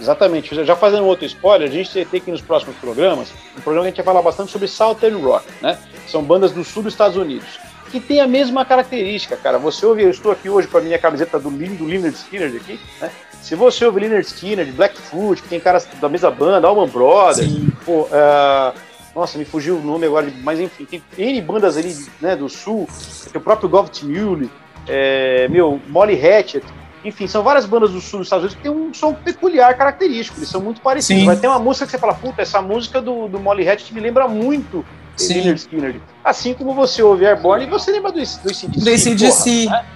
[0.00, 0.64] exatamente.
[0.64, 3.90] Já fazendo outro spoiler, a gente tem que nos próximos programas, um programa que a
[3.90, 5.78] gente vai falar bastante sobre Southern Rock, né?
[6.08, 7.58] São bandas do sul dos Estados Unidos.
[7.90, 9.58] Que tem a mesma característica, cara.
[9.58, 12.54] Você ouve, eu estou aqui hoje com a minha camiseta do, Lin- do Leonard Skinner
[12.54, 13.10] aqui, né?
[13.40, 17.50] Se você ouve Leonard Skinner, de Blackfoot, que tem caras da mesma banda, Allman Brothers,
[17.86, 18.74] pô, ah,
[19.14, 22.86] nossa, me fugiu o nome agora, mas enfim, tem N bandas ali né, do sul,
[23.32, 24.50] tem o próprio Govt Mule,
[24.86, 26.64] é, meu, Molly Hatchet,
[27.04, 30.38] enfim, são várias bandas do sul dos Estados Unidos que tem um som peculiar, característico,
[30.38, 31.22] eles são muito parecidos.
[31.22, 31.26] Sim.
[31.26, 34.00] Vai ter uma música que você fala, puta, essa música do, do Molly Hatchet me
[34.00, 34.84] lembra muito
[35.18, 35.52] Sim.
[35.54, 36.00] Skinner.
[36.24, 38.66] Assim como você ouve Airborne e você lembra do, do ACDC.
[38.68, 39.64] Do ACDC.
[39.64, 39.86] porra, né?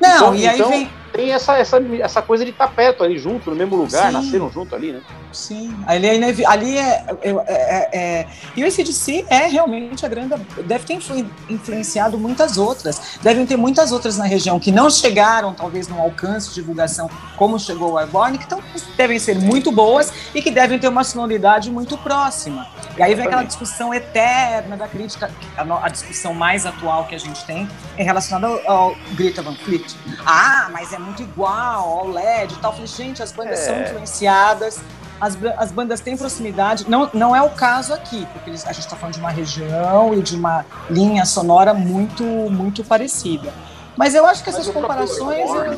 [0.00, 0.90] Não, Então- e aí então- vem.
[1.12, 4.12] Tem essa, essa, essa coisa de estar perto ali, junto, no mesmo lugar, Sim.
[4.12, 5.00] nasceram junto ali, né?
[5.32, 10.08] Sim, ali é, inevi- ali é, é, é- é- E o ACDC é realmente a
[10.08, 10.34] grande.
[10.66, 13.18] Deve ter influ- influenciado muitas outras.
[13.22, 17.58] Devem ter muitas outras na região que não chegaram, talvez, no alcance de divulgação como
[17.58, 18.60] chegou o Airborne, que tão,
[18.96, 22.66] devem ser muito boas e que devem ter uma sonoridade muito próxima.
[22.98, 27.44] E aí vem aquela discussão eterna da crítica, a, discussão mais atual que a gente
[27.44, 29.94] tem é relacionada ao, ao Greta Van Fleet.
[30.26, 32.70] Ah, mas é muito igual ao LED e tal.
[32.72, 33.64] Eu falei, gente, as bandas É.
[33.66, 34.80] são influenciadas,
[35.20, 36.88] as, as bandas têm proximidade.
[36.88, 40.14] Não, não é o caso aqui, porque eles- a gente está falando de uma região
[40.14, 43.52] e de uma linha sonora muito, muito parecida.
[43.96, 45.74] Mas eu acho que essas próprio comparações eu,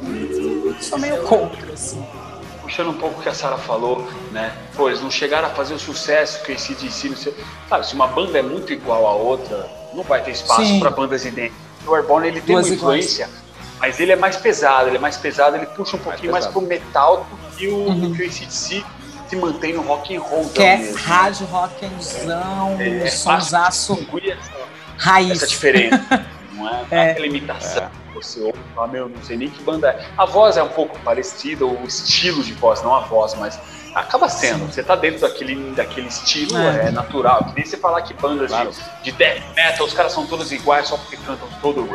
[0.66, 2.04] eu sou meio contra, assim.
[2.62, 4.52] puxando um pouco o que a Sara falou, né?
[4.76, 7.34] Pô, eles não chegaram a fazer o sucesso que esse DC, não sei.
[7.68, 11.24] Sabe, se uma banda é muito igual a outra, não vai ter espaço para bandas
[11.24, 11.58] idênticas.
[11.86, 13.04] O Airborne ele tem Duas uma iguais.
[13.04, 13.28] influência,
[13.80, 16.60] mas ele é mais pesado, ele é mais pesado, ele puxa um pouquinho mais, pesado.
[16.60, 18.00] pro metal do que o, Uhum.
[18.10, 18.84] do que o ACDC
[19.32, 20.98] se mantém no rock and roll Que é mesmo.
[20.98, 24.06] hard rockzão, É, é sonsaço
[24.98, 25.30] raiz.
[25.30, 25.96] essa diferença.
[26.52, 27.10] não é, Não é É.
[27.12, 30.06] aquela imitação que você ouve e fala, meu, não sei nem que banda é.
[30.18, 33.58] A voz é um pouco parecida, o estilo de voz, não a voz, mas
[33.94, 34.66] acaba sendo.
[34.70, 36.90] Você tá dentro daquele, daquele estilo, é, É.
[36.90, 37.44] natural.
[37.46, 38.70] Que nem você falar que bandas Claro.
[38.70, 41.88] de, de death metal, os caras são todos iguais só porque cantam todo.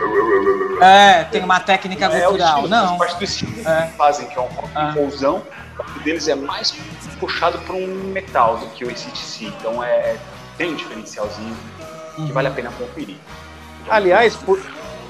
[0.84, 2.48] É, tem uma técnica é o cultural.
[2.58, 2.98] estilo, faz Não.
[2.98, 3.88] parte do estilo É.
[3.88, 4.74] que fazem, que é um rock
[5.78, 6.72] rock deles é mais
[7.20, 9.46] puxado para um metal do que o ACDC.
[9.46, 10.16] Então é,
[10.58, 11.56] tem um diferencialzinho
[12.18, 12.28] Uhum.
[12.28, 13.16] que vale a pena conferir.
[13.90, 14.60] Aliás, por-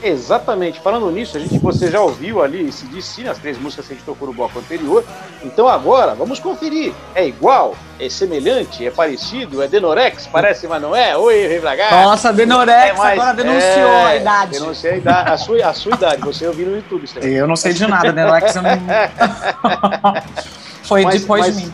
[0.03, 3.93] exatamente, falando nisso, a gente, você já ouviu ali esse DC nas três músicas que
[3.93, 5.03] a gente tocou no bloco anterior.
[5.41, 6.93] Então agora, vamos conferir.
[7.15, 7.75] É igual?
[7.99, 8.85] É semelhante?
[8.85, 9.63] É parecido?
[9.63, 10.27] É Denorex?
[10.27, 11.15] Parece, mas não é?
[11.17, 12.03] Oi, cá.
[12.03, 14.51] Nossa, Denorex É mais- agora denunciou é, a idade.
[14.51, 16.21] Denunciou a idade, a sua, a sua idade.
[16.21, 17.33] Você ouviu no YouTube isso aí.
[17.33, 18.71] Eu não sei de nada, Denorex eu não...
[20.83, 21.73] Foi Mas- depois mas- de mim.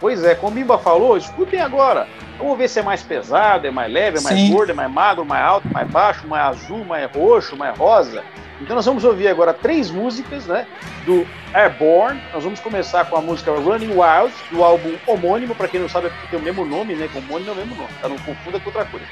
[0.00, 2.06] Pois é, como o Bimba falou, escutem agora.
[2.38, 4.52] Vamos ver se é mais pesado, é mais leve, é mais Sim.
[4.52, 8.22] gordo, é mais magro, mais alto, mais baixo, mais azul, mais roxo, mais rosa.
[8.60, 10.66] Então nós vamos ouvir agora três músicas, né?
[11.04, 12.20] Do Airborne.
[12.32, 16.08] Nós vamos começar com a música Running Wild, do álbum homônimo, para quem não sabe,
[16.08, 17.08] é porque tem o mesmo nome, né?
[17.10, 18.08] Que homônimo é o mesmo nome, tá?
[18.08, 19.06] Não confunda com outra coisa.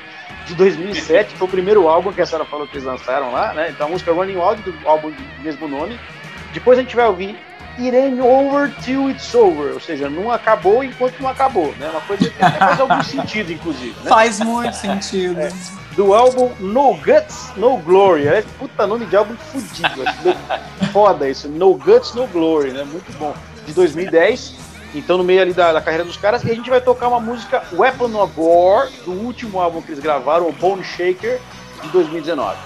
[0.46, 3.70] De 2007, foi o primeiro álbum que a Sarah falou que eles lançaram lá, né?
[3.70, 5.98] Então a música Running Wild, do álbum do mesmo nome.
[6.52, 7.36] Depois a gente vai ouvir
[7.78, 11.90] It ain't over till it's over, ou seja, não acabou enquanto não acabou, né?
[11.90, 14.08] Uma coisa que até faz algum sentido, inclusive, né?
[14.08, 15.36] Faz muito sentido.
[15.92, 18.28] Do álbum No Guts, No Glory.
[18.28, 20.04] É puta nome de álbum fudido,
[20.92, 21.48] foda isso.
[21.48, 22.84] No Guts, No Glory, né?
[22.84, 23.34] Muito bom.
[23.66, 24.54] De 2010,
[24.94, 27.20] então no meio ali da, da carreira dos caras, e a gente vai tocar uma
[27.20, 31.38] música Weapon of War, do último álbum que eles gravaram, o Bone Shaker,
[31.82, 32.56] de 2019.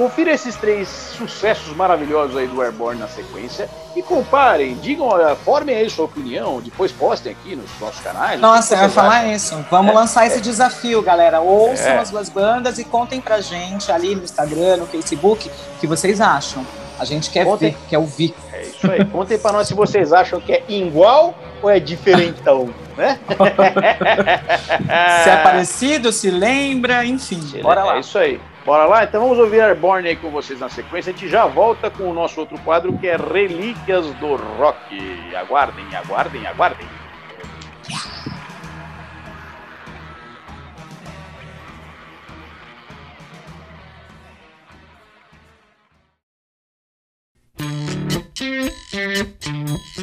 [0.00, 5.76] Confira esses três sucessos maravilhosos aí do Airborne na sequência e comparem, digam, olha, formem
[5.76, 8.40] aí sua opinião, depois postem aqui nos nossos canais.
[8.40, 9.32] Nossa, eu ia falar acham?
[9.32, 9.64] isso.
[9.70, 11.40] Vamos lançar esse desafio, galera.
[11.40, 11.98] Ouçam É.
[11.98, 16.18] as duas bandas e contem pra gente ali no Instagram, no Facebook, o que vocês
[16.18, 16.64] acham.
[16.98, 17.72] A gente quer Contem.
[17.72, 18.34] ver, quer ouvir.
[18.54, 19.04] É isso aí.
[19.04, 23.18] Contem pra nós se vocês acham que é igual ou é diferentão, né?
[25.24, 27.40] Se é parecido, se lembra, enfim.
[27.62, 27.96] Bora lá.
[27.96, 28.40] É isso aí.
[28.70, 29.02] Bora lá?
[29.02, 31.10] Então vamos ouvir Airborne aí com vocês na sequência.
[31.10, 35.34] A gente já volta com o nosso outro quadro que é Relíquias do Rock.
[35.34, 36.86] Aguardem, aguardem, aguardem.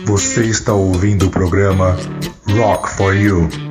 [0.07, 1.95] Você está ouvindo o programa
[2.49, 3.66] Rock for You.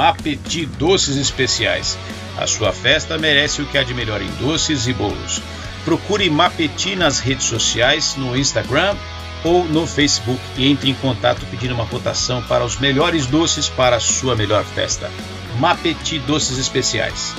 [0.00, 1.98] Mapeti Doces Especiais.
[2.38, 5.42] A sua festa merece o que há de melhor em doces e bolos.
[5.84, 8.96] Procure Mapeti nas redes sociais, no Instagram
[9.44, 13.96] ou no Facebook e entre em contato pedindo uma cotação para os melhores doces para
[13.96, 15.10] a sua melhor festa.
[15.58, 17.34] Mapeti Doces Especiais.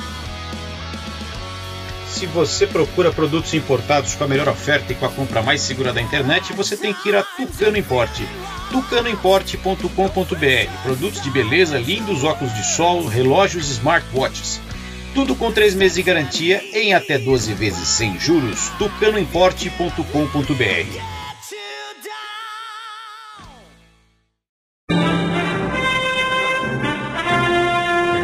[2.22, 5.92] Se você procura produtos importados com a melhor oferta e com a compra mais segura
[5.92, 8.28] da internet, você tem que ir a Tucano Importe.
[8.70, 10.84] tucanoimporte.com.br.
[10.84, 14.62] Produtos de beleza, lindos óculos de sol, relógios e smartwatches.
[15.16, 18.70] Tudo com 3 meses de garantia em até 12 vezes sem juros.
[18.78, 21.02] tucanoimporte.com.br.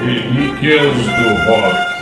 [0.06, 1.97] Relíquias do Rock.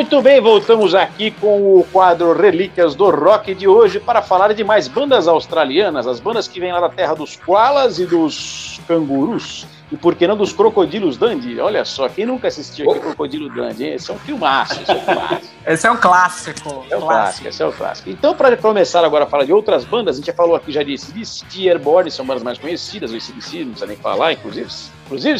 [0.00, 4.64] Muito bem, voltamos aqui com o quadro Relíquias do Rock de hoje para falar de
[4.64, 9.66] mais bandas australianas, as bandas que vêm lá da terra dos koalas e dos cangurus.
[9.92, 11.58] E por que não dos crocodilos Dundee?
[11.60, 13.84] Olha só, quem nunca assistiu aqui Crocodilo Dundee?
[13.88, 13.94] hein?
[13.94, 15.50] Esse é um filmaço, esse é um filmaço.
[15.66, 16.84] Esse é um clássico.
[16.90, 18.08] É o clássico, esse é o clássico.
[18.10, 20.82] Então, para começar agora a falar de outras bandas, a gente já falou aqui já
[20.82, 24.68] de ACDC, de Airborne, são bandas mais conhecidas, o ACDC, não precisa nem falar, inclusive.
[25.04, 25.38] inclusive.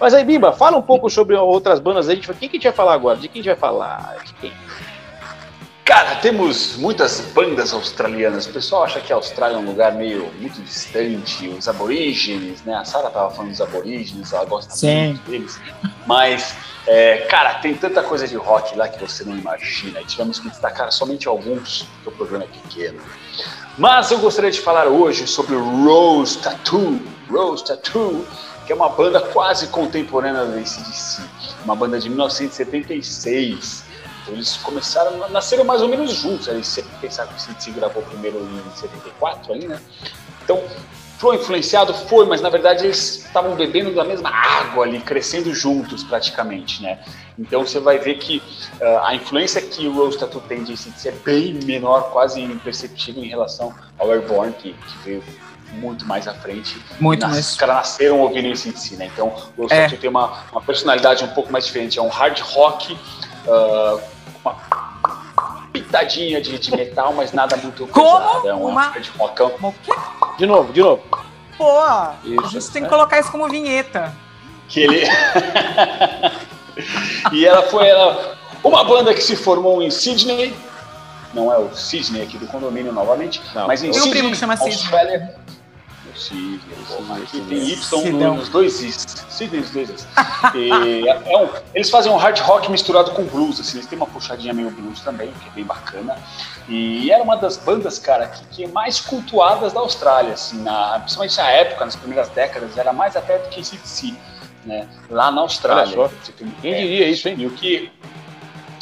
[0.00, 2.14] Mas aí, Bimba, fala um pouco sobre outras bandas aí.
[2.14, 3.18] A gente vai- Quem que a gente vai falar agora?
[3.18, 4.16] De quem a gente vai falar?
[4.24, 4.52] De quem?
[5.90, 8.46] Cara, temos muitas bandas australianas.
[8.46, 12.76] O pessoal acha que a Austrália é um lugar meio muito distante, os aborígenes, né?
[12.76, 15.08] A Sara tava falando dos aborígenes, ela gosta Sim.
[15.08, 15.60] muito deles.
[16.06, 16.54] Mas,
[16.86, 20.00] é, cara, tem tanta coisa de rock lá que você não imagina.
[20.00, 23.00] E tivemos que destacar somente alguns, porque o programa é pequeno.
[23.76, 27.00] Mas eu gostaria de falar hoje sobre o Rose Tattoo.
[27.28, 28.24] Rose Tattoo,
[28.64, 31.20] que é uma banda quase contemporânea do ACDC.
[31.64, 33.89] Uma banda de 1976.
[34.28, 36.46] Eles começaram, nasceram mais ou menos juntos.
[36.48, 39.80] Eles sempre pensaram que o ACDC gravou primeiro em 74 aí, né?
[40.44, 40.62] Então,
[41.18, 41.92] foi influenciado?
[41.92, 46.98] Foi, mas na verdade eles estavam bebendo da mesma água ali, crescendo juntos praticamente, né?
[47.38, 48.42] Então você vai ver que
[48.80, 53.22] ah, a influência que o Rose Tattoo tem de ACDC é bem menor, quase imperceptível
[53.22, 55.22] em relação ao Airborne, que, que veio
[55.72, 56.76] muito mais à frente.
[56.98, 57.50] Muito Nas- mais.
[57.50, 59.10] Os caras nasceram ouvindo isso em si, né?
[59.12, 59.82] Então o É.
[59.84, 61.98] Tattoo tem uma, uma personalidade um pouco mais diferente.
[61.98, 62.96] É um hard rock,
[63.48, 63.98] ah,
[64.44, 64.56] uma
[65.72, 68.48] pitadinha de, de metal, mas nada muito Como pesado.
[68.48, 69.52] É um uma- hard rockão.
[70.38, 71.02] De novo, de novo.
[71.56, 72.88] Pô, a Isso, gente tem né?
[72.88, 74.12] que colocar isso como vinheta.
[74.68, 75.02] que ele
[77.32, 80.54] e ela foi ela, uma banda que se formou em Sydney
[81.34, 83.66] não é o Sydney aqui do condomínio novamente Não.
[83.66, 84.74] mas em Tem um Sydney, primo que chama Sydney.
[84.78, 85.34] Austrália
[86.16, 90.06] Sydney, porra, aqui tem Y nos dois Is Sydney nos dois Is
[91.26, 94.52] é um- eles fazem um hard rock misturado com blues assim, eles têm uma puxadinha
[94.52, 96.16] meio blues também que é bem bacana
[96.68, 101.36] e era uma das bandas, cara, que, que mais cultuadas da Austrália, assim, na, principalmente
[101.36, 104.14] na época, nas primeiras décadas, era mais até do que CDC,
[104.64, 104.88] né?
[105.10, 105.98] Lá na Austrália.
[105.98, 106.32] Olha só.
[106.62, 107.34] Quem é, diria isso, hein?
[107.38, 107.90] E o que.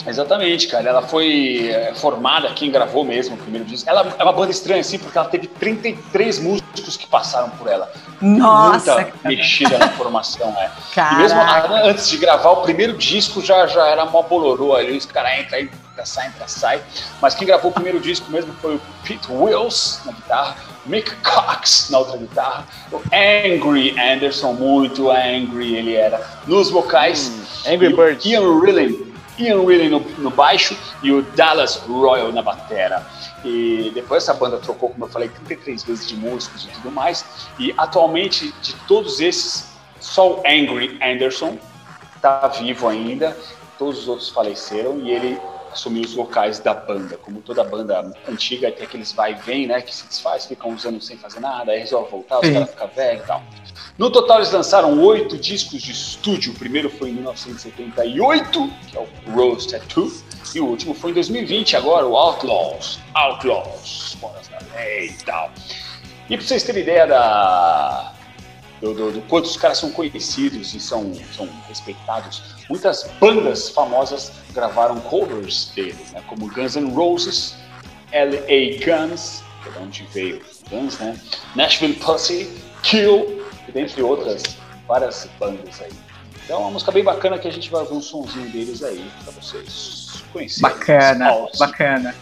[0.08, 0.88] Exatamente, cara.
[0.88, 3.88] Ela foi é, formada, quem gravou mesmo o primeiro disco.
[3.88, 7.90] Ela é uma banda estranha, assim, porque ela teve 33 músicos que passaram por ela.
[8.20, 10.70] Nossa, Muita mexida na formação, é.
[10.90, 11.16] E cara.
[11.18, 15.06] mesmo a- antes de gravar o primeiro disco já, já era mó bolorô ali, os
[15.06, 16.80] caras entram, entra, sai, entra, sai.
[17.20, 21.90] Mas quem gravou o primeiro disco mesmo foi o Pete Wills na guitarra, Mick Cox
[21.90, 27.30] na outra guitarra, o Angry Anderson, muito angry ele era, nos vocais.
[27.66, 28.24] Angry e o Birds.
[28.24, 29.07] Ian Rilling,
[29.38, 33.06] Ian Rilling no, no baixo e o Dallas Royal na batera.
[33.44, 37.24] E depois essa banda trocou, como eu falei, 33 vezes de músicos e tudo mais.
[37.58, 39.68] E atualmente, de todos esses,
[40.00, 41.58] só o Angry Anderson
[42.20, 43.36] tá vivo ainda.
[43.78, 45.38] Todos os outros faleceram e ele
[45.78, 47.16] assumiu os vocais da banda.
[47.16, 49.80] Como toda banda antiga, tem aqueles vai e vem, né?
[49.80, 52.88] Que se desfaz, ficam uns anos sem fazer nada, aí resolve voltar, os caras ficam
[52.88, 53.42] velhos e tal.
[53.96, 56.52] No total, eles lançaram oito discos de estúdio.
[56.52, 60.12] O primeiro foi em 1978, que é o Rose Tattoo.
[60.54, 63.00] E o último foi em 2020, agora, o Outlaws.
[63.14, 64.16] Outlaws.
[64.20, 65.50] Foras da lei e tal.
[66.28, 68.14] E pra vocês terem ideia da,
[68.80, 74.32] do, do, do quanto os caras são conhecidos e são, são respeitados, muitas bandas famosas
[74.52, 76.22] gravaram covers dele, né?
[76.26, 77.56] como Guns N' Roses,
[78.12, 78.84] L.A.
[78.84, 81.18] Guns, que é de onde veio Guns, né?
[81.54, 82.48] Nashville Pussy,
[82.82, 84.42] Kill, e dentre outras
[84.86, 85.92] várias bandas aí.
[86.44, 89.04] Então é uma música bem bacana que a gente vai ouvir um sonzinho deles aí
[89.22, 90.62] pra vocês conhecerem.
[90.62, 92.14] Bacana, bacana.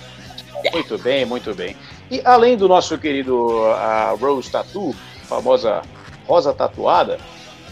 [0.73, 1.77] Muito bem, muito bem.
[2.11, 4.95] E além do nosso querido a Rose Tattoo,
[5.29, 5.83] famosa
[6.27, 7.19] rosa tatuada,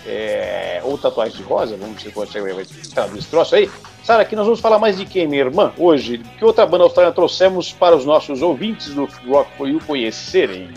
[0.06, 3.70] é, ou tatuagem de rosa, vamos ver se pode traduzir esse troço aí.
[4.02, 6.18] Sara, aqui nós vamos falar mais de quem, minha irmã, hoje?
[6.38, 10.70] Que outra banda australiana trouxemos para os nossos ouvintes do Rock For You conhecerem?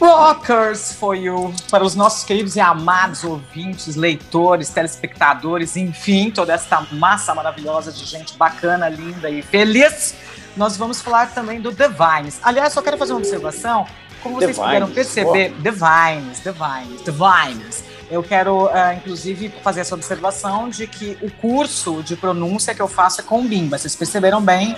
[0.00, 6.86] Rockers for you, para os nossos queridos e amados ouvintes, leitores, telespectadores, enfim, toda essa
[6.92, 10.14] massa maravilhosa de gente bacana, linda e feliz.
[10.56, 12.38] Nós vamos falar também do The Vines.
[12.42, 13.86] Aliás, só quero fazer uma observação.
[14.28, 17.84] Como The vocês puderam perceber, The Vines, The Vines, The Vines.
[18.10, 22.88] Eu quero, ah, inclusive, fazer essa observação de que o curso de pronúncia que eu
[22.88, 23.76] faço é com Bimba.
[23.76, 24.74] Vocês perceberam bem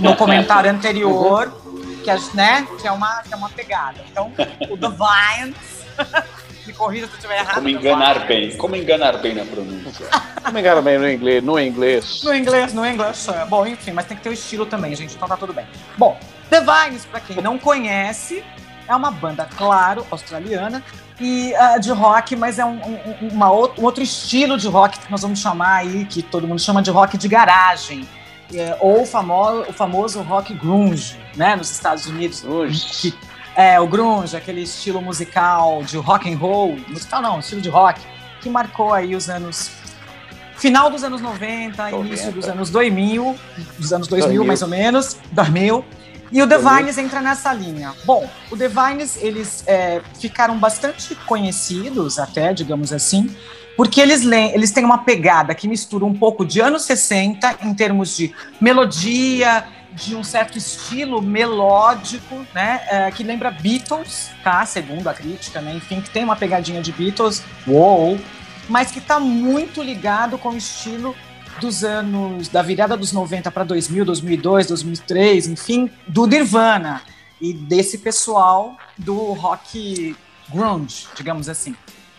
[0.00, 1.52] no comentário anterior
[2.02, 4.00] que, a- né, que, é uma, que é uma pegada.
[4.10, 4.32] Então,
[4.70, 5.56] o The Vines,
[6.66, 7.56] me corrija se eu estiver errado.
[7.56, 10.06] Como The enganar bem, como enganar bem na pronúncia.
[10.42, 12.22] Não me engano bem no inglês, no inglês.
[12.24, 13.28] No inglês, no inglês.
[13.28, 13.44] é.
[13.44, 15.14] Bom, enfim, mas tem que ter o estilo também, gente.
[15.14, 15.66] Então tá tudo bem.
[15.98, 18.42] Bom, The Vines, pra quem não conhece,
[18.90, 20.82] é uma banda, claro, australiana
[21.20, 24.98] e ah, de rock, mas é um, um- uma outro, um outro estilo de rock
[24.98, 28.06] que nós vamos chamar aí, que todo mundo chama de rock de garagem.
[28.52, 32.44] É, ou o famoso, o famoso rock grunge, né, nos Estados Unidos.
[33.00, 33.14] Que,
[33.54, 38.00] é, o grunge, aquele estilo musical de rock and roll, musical não, estilo de rock,
[38.40, 39.70] que marcou aí os anos
[40.56, 42.06] final dos anos 90, 90.
[42.08, 43.36] início dos anos 2000,
[43.78, 44.44] dos anos 2000, 2000.
[44.44, 45.84] mais ou menos, 2000.
[46.32, 46.76] E o The 2000.
[46.78, 47.92] Vines entra nessa linha.
[48.04, 53.34] Bom, o The Vines, eles é, ficaram bastante conhecidos até, digamos assim,
[53.76, 57.74] porque eles, le- eles têm uma pegada que mistura um pouco de anos 60 em
[57.74, 65.08] termos de melodia, de um certo estilo melódico, né, é, que lembra Beatles, tá, segundo
[65.08, 68.18] a crítica, né, enfim, que tem uma pegadinha de Beatles, uou,
[68.68, 71.14] mas que está muito ligado com o estilo
[71.60, 77.02] dos anos, da virada dos 90 para 2000, 2002, 2003, enfim, do Nirvana
[77.40, 80.14] e desse pessoal do rock
[80.48, 81.74] grunge, digamos assim.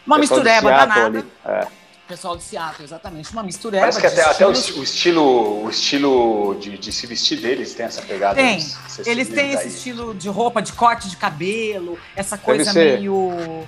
[0.06, 1.26] Uma Pessoal mistureba danada.
[1.46, 1.67] É.
[2.08, 3.32] Pessoal de Seattle, exatamente.
[3.32, 7.39] Uma mistureba Parece que até, até o, o estilo, o estilo de, de se vestir
[7.39, 8.36] deles tem essa pegada.
[8.36, 8.58] Tem.
[8.58, 12.99] dos 60 Eles têm esse estilo de roupa, de corte de cabelo, essa coisa ser.
[12.99, 13.66] meio.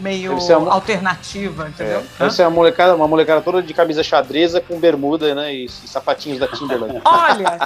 [0.00, 2.04] Meio ser uma- alternativa, entendeu?
[2.18, 5.54] É, essa é uma molecada, uma molecada toda de camisa xadreza com bermuda, né?
[5.54, 7.00] E, sapatinhos da Timberland.
[7.04, 7.58] Olha,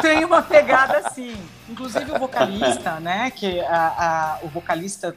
[0.00, 1.34] tem uma pegada assim.
[1.68, 3.30] Inclusive o vocalista, né?
[3.34, 5.14] Que a, a- o vocalista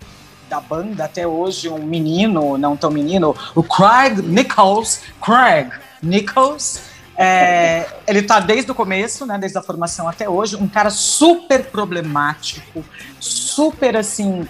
[0.49, 5.71] da banda até hoje, um menino, não tão menino, o Craig Nichols, Craig
[6.03, 6.81] Nichols,
[7.17, 9.37] é, ele tá desde o começo, né?
[9.39, 12.83] Desde a formação até hoje, um cara super problemático,
[13.19, 14.47] super assim.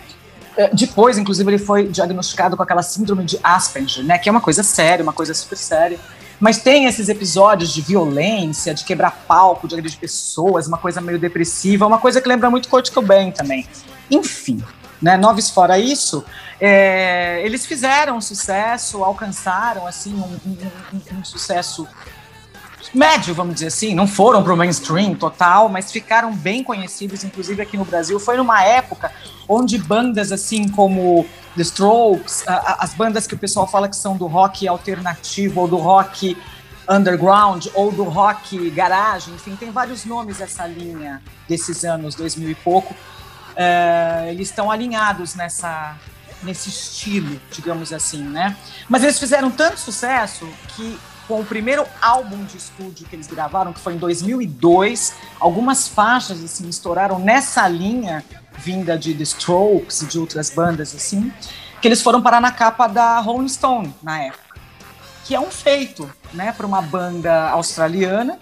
[0.58, 4.18] É, Depois, inclusive, ele foi diagnosticado com aquela síndrome de Asperger, né?
[4.18, 5.99] Que é uma coisa séria, uma coisa super séria.
[6.39, 11.18] Mas tem esses episódios de violência, de quebrar palco, de agredir pessoas, uma coisa meio
[11.18, 13.66] depressiva, uma coisa que lembra muito Kurt Cobain também.
[14.12, 14.62] Enfim,
[15.01, 16.26] né, noves fora isso,
[16.60, 20.58] é, eles fizeram sucesso, alcançaram assim um, um-
[21.16, 21.88] um- um sucesso
[22.94, 27.62] médio, vamos dizer assim, não foram para o mainstream total, mas ficaram bem conhecidos, inclusive
[27.62, 28.20] aqui no Brasil.
[28.20, 29.12] Foi numa época
[29.48, 31.26] onde bandas assim como
[31.56, 35.62] The Strokes, a- a- as bandas que o pessoal fala que são do rock alternativo
[35.62, 36.38] ou do rock
[36.88, 42.56] underground ou do rock garagem, enfim, tem vários nomes essa linha desses anos 2000 e
[42.56, 42.96] pouco.
[43.56, 45.96] É, eles estão alinhados nessa
[46.44, 48.56] nesse estilo, digamos assim, né?
[48.88, 53.74] Mas eles fizeram tanto sucesso que com o primeiro álbum de estúdio que eles gravaram,
[53.74, 58.24] que foi em 2002, algumas faixas assim estouraram nessa linha
[58.58, 61.32] vinda de The Strokes e de outras bandas assim,
[61.82, 64.60] que eles foram parar na capa da Rolling Stone na época,
[65.24, 68.40] que é um feito, né, para uma banda australiana,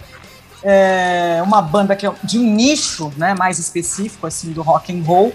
[0.62, 5.04] é uma banda que é de um nicho, né, mais específico assim do rock and
[5.04, 5.34] roll,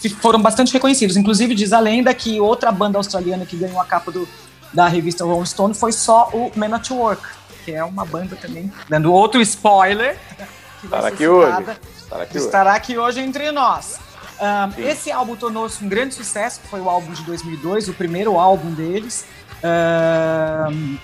[0.00, 1.16] que foram bastante reconhecidos.
[1.16, 4.28] Inclusive diz a lenda que outra banda australiana que ganhou a capa do,
[4.74, 7.22] da revista Rolling Stone foi só o Men at Work,
[7.64, 10.18] que é uma banda também, dando outro spoiler,
[10.80, 11.66] que vai Estará aqui hoje.
[11.96, 12.46] Estará aqui hoje.
[12.46, 13.98] estará aqui hoje entre nós.
[14.40, 18.72] Ahn, esse álbum tornou-se um grande sucesso, foi o álbum de 2002, o primeiro álbum
[18.72, 19.24] deles.
[19.62, 20.98] Ahn,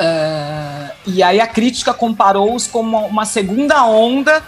[0.00, 4.42] ah, e aí a crítica comparou-os com uma, segunda onda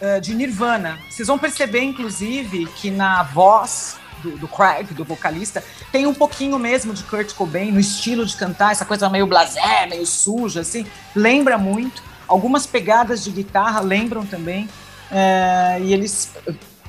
[0.00, 0.98] ah, de Nirvana.
[1.10, 6.58] Vocês vão perceber, inclusive, que na voz do, do Craig, do vocalista, tem um pouquinho
[6.58, 10.86] mesmo de Kurt Cobain no estilo de cantar, essa coisa meio blasé, meio suja, assim.
[11.14, 12.02] Lembra muito.
[12.28, 14.68] Algumas pegadas de guitarra lembram também.
[15.10, 16.30] eh, e eles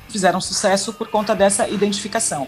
[0.08, 2.46] fizeram sucesso por conta dessa identificação.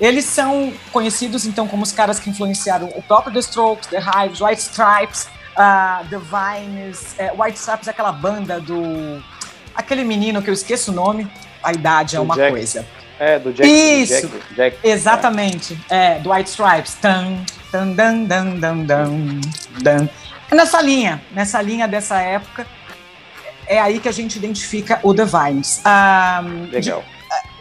[0.00, 4.40] Eles são conhecidos, então, como os caras que influenciaram o próprio The Strokes, The Hives,
[4.40, 7.14] White Stripes, ah, The Vines.
[7.18, 9.22] eh, White Stripes é aquela banda do...
[9.74, 11.28] Aquele menino que eu esqueço o nome,
[11.62, 12.50] a idade é uma Jack.
[12.52, 12.86] coisa.
[13.18, 13.68] É, do Jack.
[13.70, 14.26] Isso.
[14.28, 14.78] Do Jack, Jack.
[14.82, 16.94] Exatamente, é, do White Stripes.
[16.94, 19.40] Tan, tan, dan, dan, dan, dan,
[19.82, 20.08] dan.
[20.50, 22.66] É nessa linha, nessa linha dessa época,
[23.66, 25.80] é aí que a gente identifica o The Vines.
[25.84, 27.02] Ah, Legal.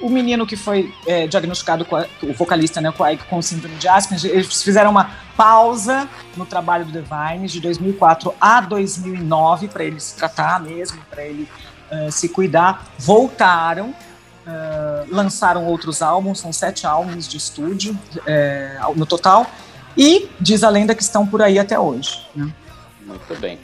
[0.02, 3.76] o menino que foi é, diagnosticado, com a- o vocalista, né, com, a- com síndrome
[3.78, 9.84] de Asperger, eles fizeram uma pausa no trabalho do Divine de 2004 a 2009 para
[9.84, 11.48] ele se tratar mesmo, para ele
[11.90, 12.86] eh, se cuidar.
[13.00, 13.96] Voltaram,
[14.46, 19.46] eh, lançaram outros álbuns, são sete álbuns de estúdio eh, no total,
[19.98, 22.28] e diz a lenda que estão por aí até hoje.
[22.36, 22.52] né?
[23.06, 23.60] Muito bem.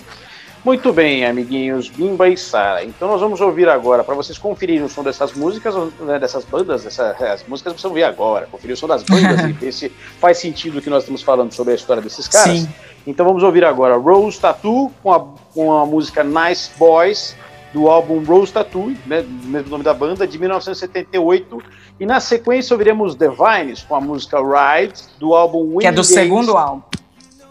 [0.64, 2.84] Muito bem, amiguinhos, Bimba e Sara.
[2.84, 6.86] Então nós vamos ouvir agora, para vocês conferirem o som dessas músicas, né, dessas bandas,
[6.86, 10.38] essa, as músicas precisam ver agora, conferir o som das bandas e ver se faz
[10.38, 12.60] sentido o que nós estamos falando sobre a história desses caras.
[12.60, 12.70] Sim.
[13.08, 17.36] Então vamos ouvir agora Rose Tattoo com a, com a música Nice Boys,
[17.74, 21.62] do álbum Rose Tattoo, né, do mesmo nome da banda, de 1978.
[22.00, 25.92] E na sequência ouviremos The Vines com a música Ride, do álbum Winning Que é
[25.92, 26.08] do Days.
[26.08, 26.82] segundo álbum.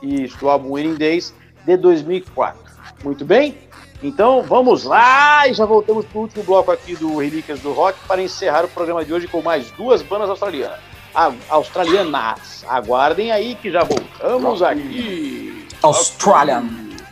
[0.02, 2.58] Isso, do álbum Winning Days de 2004.
[3.04, 3.56] Muito bem?
[4.02, 7.98] Então vamos lá e já voltamos para o último bloco aqui do Relíquias do Rock
[8.06, 10.78] para encerrar o programa de hoje com mais duas bandas australianas.
[11.14, 12.64] A- australianas.
[12.68, 15.66] Aguardem aí que já voltamos aqui.
[15.82, 16.64] Australian.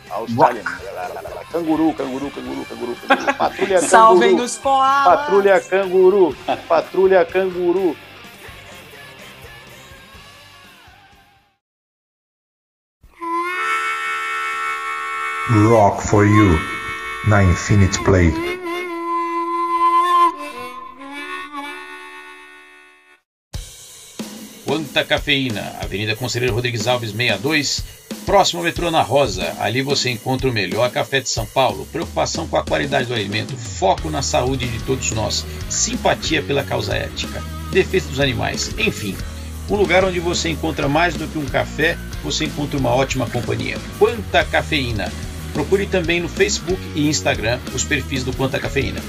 [0.09, 0.63] Australian.
[1.57, 3.33] Canguru, canguru, canguru, canguru, canguru.
[3.33, 4.45] Patrulha Salvem canguru.
[4.45, 5.05] os koalas!
[5.05, 6.35] Patrulha canguru.
[6.67, 7.97] Patrulha canguru.
[15.49, 16.59] Rock for You,
[17.25, 18.31] na Infinite Play.
[24.63, 27.96] Quanta Cafeína, Avenida Conselheiro Rodrigues Alves 62,
[28.27, 29.55] próximo metrô na Rosa.
[29.57, 33.55] Ali você encontra o melhor café de São Paulo, preocupação com a qualidade do alimento,
[33.55, 39.15] foco na saúde de todos nós, simpatia pela causa ética, defesa dos animais, enfim.
[39.69, 43.77] Um lugar onde você encontra mais do que um café, você encontra uma ótima companhia.
[43.97, 45.09] Quanta Cafeína.
[45.53, 49.01] Procure também no Facebook e Instagram os perfis do Quanta Cafeína.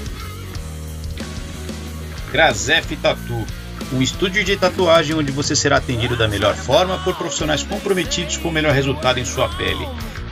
[2.31, 3.45] Grazef Tatu.
[3.91, 8.49] Um estúdio de tatuagem onde você será atendido da melhor forma por profissionais comprometidos com
[8.49, 9.87] o melhor resultado em sua pele.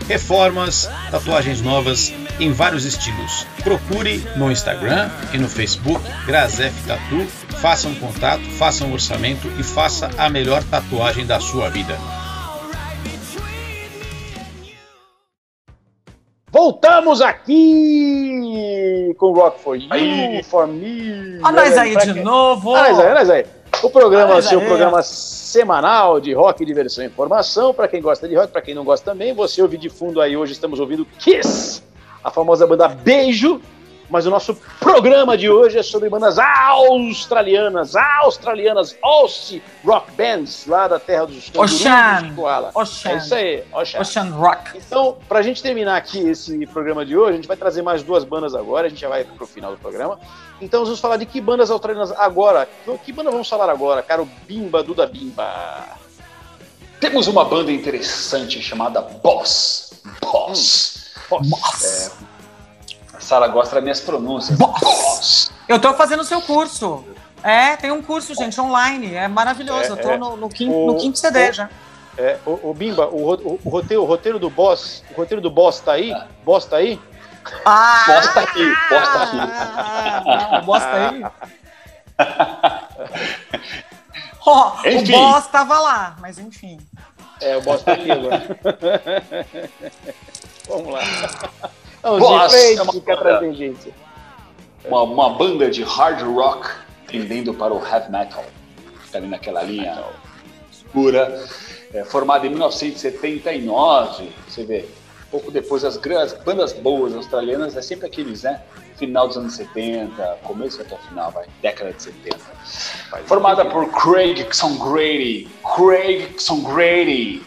[0.07, 3.45] Reformas, tatuagens novas em vários estilos.
[3.63, 7.27] Procure no Instagram e no Facebook Grazef Tatu,
[7.61, 11.97] faça um contato, faça um orçamento e faça a melhor tatuagem da sua vida.
[16.67, 20.43] Voltamos aqui com Rock for You, Aí.
[20.43, 21.39] for Me.
[21.41, 22.71] Olha nós aí de quem- novo.
[22.71, 23.45] Olha nós aí, olha nós aí.
[23.81, 24.65] O programa, Olha nós seu aí.
[24.65, 27.73] programa semanal de rock, diversão e informação.
[27.73, 30.35] Para quem gosta de rock, para quem não gosta também, você ouve de fundo aí.
[30.35, 31.81] Hoje estamos ouvindo Kiss,
[32.21, 33.61] a famosa banda Beijo.
[34.09, 40.87] Mas o nosso programa de hoje é sobre bandas australianas, australianas, Aussie Rock Bands, lá
[40.87, 42.33] da terra dos Ocean.
[42.33, 42.71] koala.
[42.73, 43.11] Ocean.
[43.11, 44.01] É isso aí, Ocean.
[44.01, 44.77] Ocean Rock.
[44.77, 48.23] Então, pra gente terminar aqui esse programa de hoje, a gente vai trazer mais duas
[48.23, 50.17] bandas agora, a gente já vai pro final do programa.
[50.61, 52.67] Então, vamos falar de que bandas australianas agora.
[53.03, 54.21] Que banda vamos falar agora, cara?
[54.21, 55.85] O Bimba Duda Bimba.
[56.99, 59.93] Temos uma banda interessante chamada Boss.
[60.21, 61.11] Boss.
[61.29, 62.36] Nossa.
[63.17, 64.57] A Sara gosta das minhas pronúncias.
[64.57, 65.51] Boss.
[65.67, 67.03] Eu tô fazendo o seu curso.
[67.43, 69.13] É, tem um curso, gente, online.
[69.15, 69.83] É maravilhoso.
[69.83, 70.17] É, Eu tô é.
[70.17, 71.69] no, no quinto, O- no quinto CD o- já.
[72.17, 75.51] É, o, o Bimba, o, ro- o roteiro, o roteiro do Boss, o roteiro do
[75.51, 76.13] Boss tá aí?
[76.43, 76.99] Boss tá aí?
[77.63, 78.03] Ah!
[78.07, 79.37] Boss tá aqui, Boss tá aqui.
[79.39, 81.23] Ah, Boss tá aí.
[84.45, 85.11] Ó, o Enfim.
[85.11, 86.79] Boss tava lá, mas enfim.
[87.41, 88.43] É, o Boss tá aqui agora.
[90.67, 91.01] Vamos lá.
[92.01, 93.93] Vamos Boss frente, é uma banda.
[94.85, 96.69] Uma, uma banda de hard rock
[97.07, 98.45] tendendo para o heavy metal.
[99.05, 100.03] Fica ali naquela linha
[100.71, 101.43] escura.
[101.93, 104.29] É, formada em 1979.
[104.47, 104.85] Você vê,
[105.31, 108.61] pouco depois, as bandas boas australianas é sempre aqueles, né?
[108.97, 112.37] Final dos anos 70, começo até o final, vai, década de 70.
[113.25, 115.47] Formada por Craig Songrady.
[115.75, 117.43] Craig Songrady.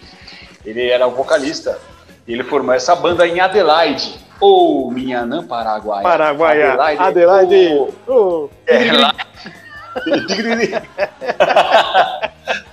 [0.65, 1.79] Ele era o vocalista.
[2.27, 4.30] E ele formou essa banda em Adelaide.
[4.41, 6.03] Ou minha Anã Paraguaia.
[6.03, 7.03] Paraguaia, Adelaide.
[7.03, 7.95] Adelaide.
[8.09, 9.15] Oh, É, lá.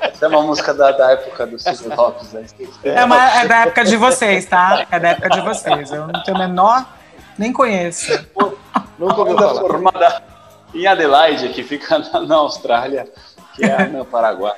[0.02, 2.46] Essa é uma música da, da época do Silvio Lopes, né?
[2.84, 4.86] É, uma- é da época de vocês, tá?
[4.92, 5.92] É da época de vocês.
[5.92, 6.86] Eu não tenho o menor,
[7.38, 8.12] nem conheço.
[8.98, 9.62] Nunca banda falar.
[9.62, 10.24] formada
[10.74, 13.08] em Adelaide, que fica na, na Austrália,
[13.56, 14.58] que é no Paraguai.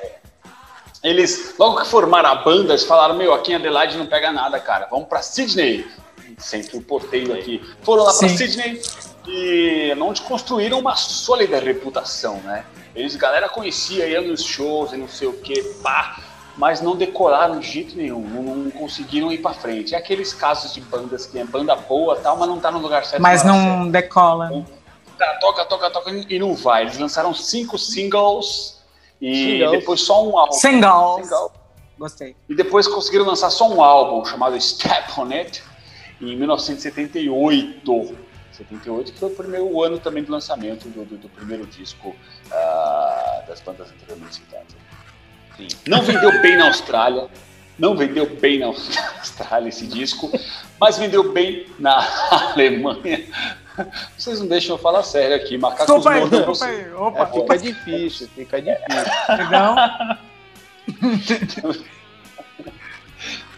[1.04, 4.60] Eles, logo que formaram a banda, eles falaram: Meu, aqui em Adelaide não pega nada,
[4.60, 5.88] cara, vamos pra Sydney.
[6.40, 7.62] Sempre o porteiro aqui.
[7.84, 8.38] Foram lá pra Sim.
[8.38, 8.82] Sydney
[9.28, 12.66] e onde construíram uma sólida reputação, né?
[12.96, 16.18] Eles, a galera conhecia, ia nos shows e não sei o que, pá,
[16.58, 19.94] mas não decoraram de jeito nenhum, não, não conseguiram ir pra frente.
[19.94, 22.80] É aqueles casos de bandas que é banda boa e tal, mas não tá no
[22.80, 23.22] lugar certo.
[23.22, 24.52] Mas não decola.
[24.52, 26.84] O cara toca, toca, toca e não vai.
[26.84, 28.80] Eles lançaram cinco singles
[29.22, 29.72] e Singles.
[29.72, 30.54] depois só um álbum.
[30.54, 31.28] Singles.
[31.28, 31.52] Single.
[31.98, 32.36] Gostei.
[32.48, 35.62] E depois conseguiram lançar só um álbum chamado Step On It
[36.22, 38.18] em 1978.
[38.52, 42.14] 78 que foi o primeiro ano também do lançamento do, do- do primeiro disco
[42.52, 44.76] ah, das bandas anteriormente citadas.
[45.88, 47.28] Não vendeu bem na Austrália,
[47.78, 50.30] não vendeu bem na Austrália esse disco,
[50.80, 51.96] mas vendeu bem na
[52.52, 53.26] Alemanha.
[54.18, 56.82] Vocês não deixam eu falar sério aqui, macacos aí, mandam desculpa você- aí.
[56.82, 59.12] É, Opa, fica difícil, fica difícil.
[59.38, 59.76] perdão.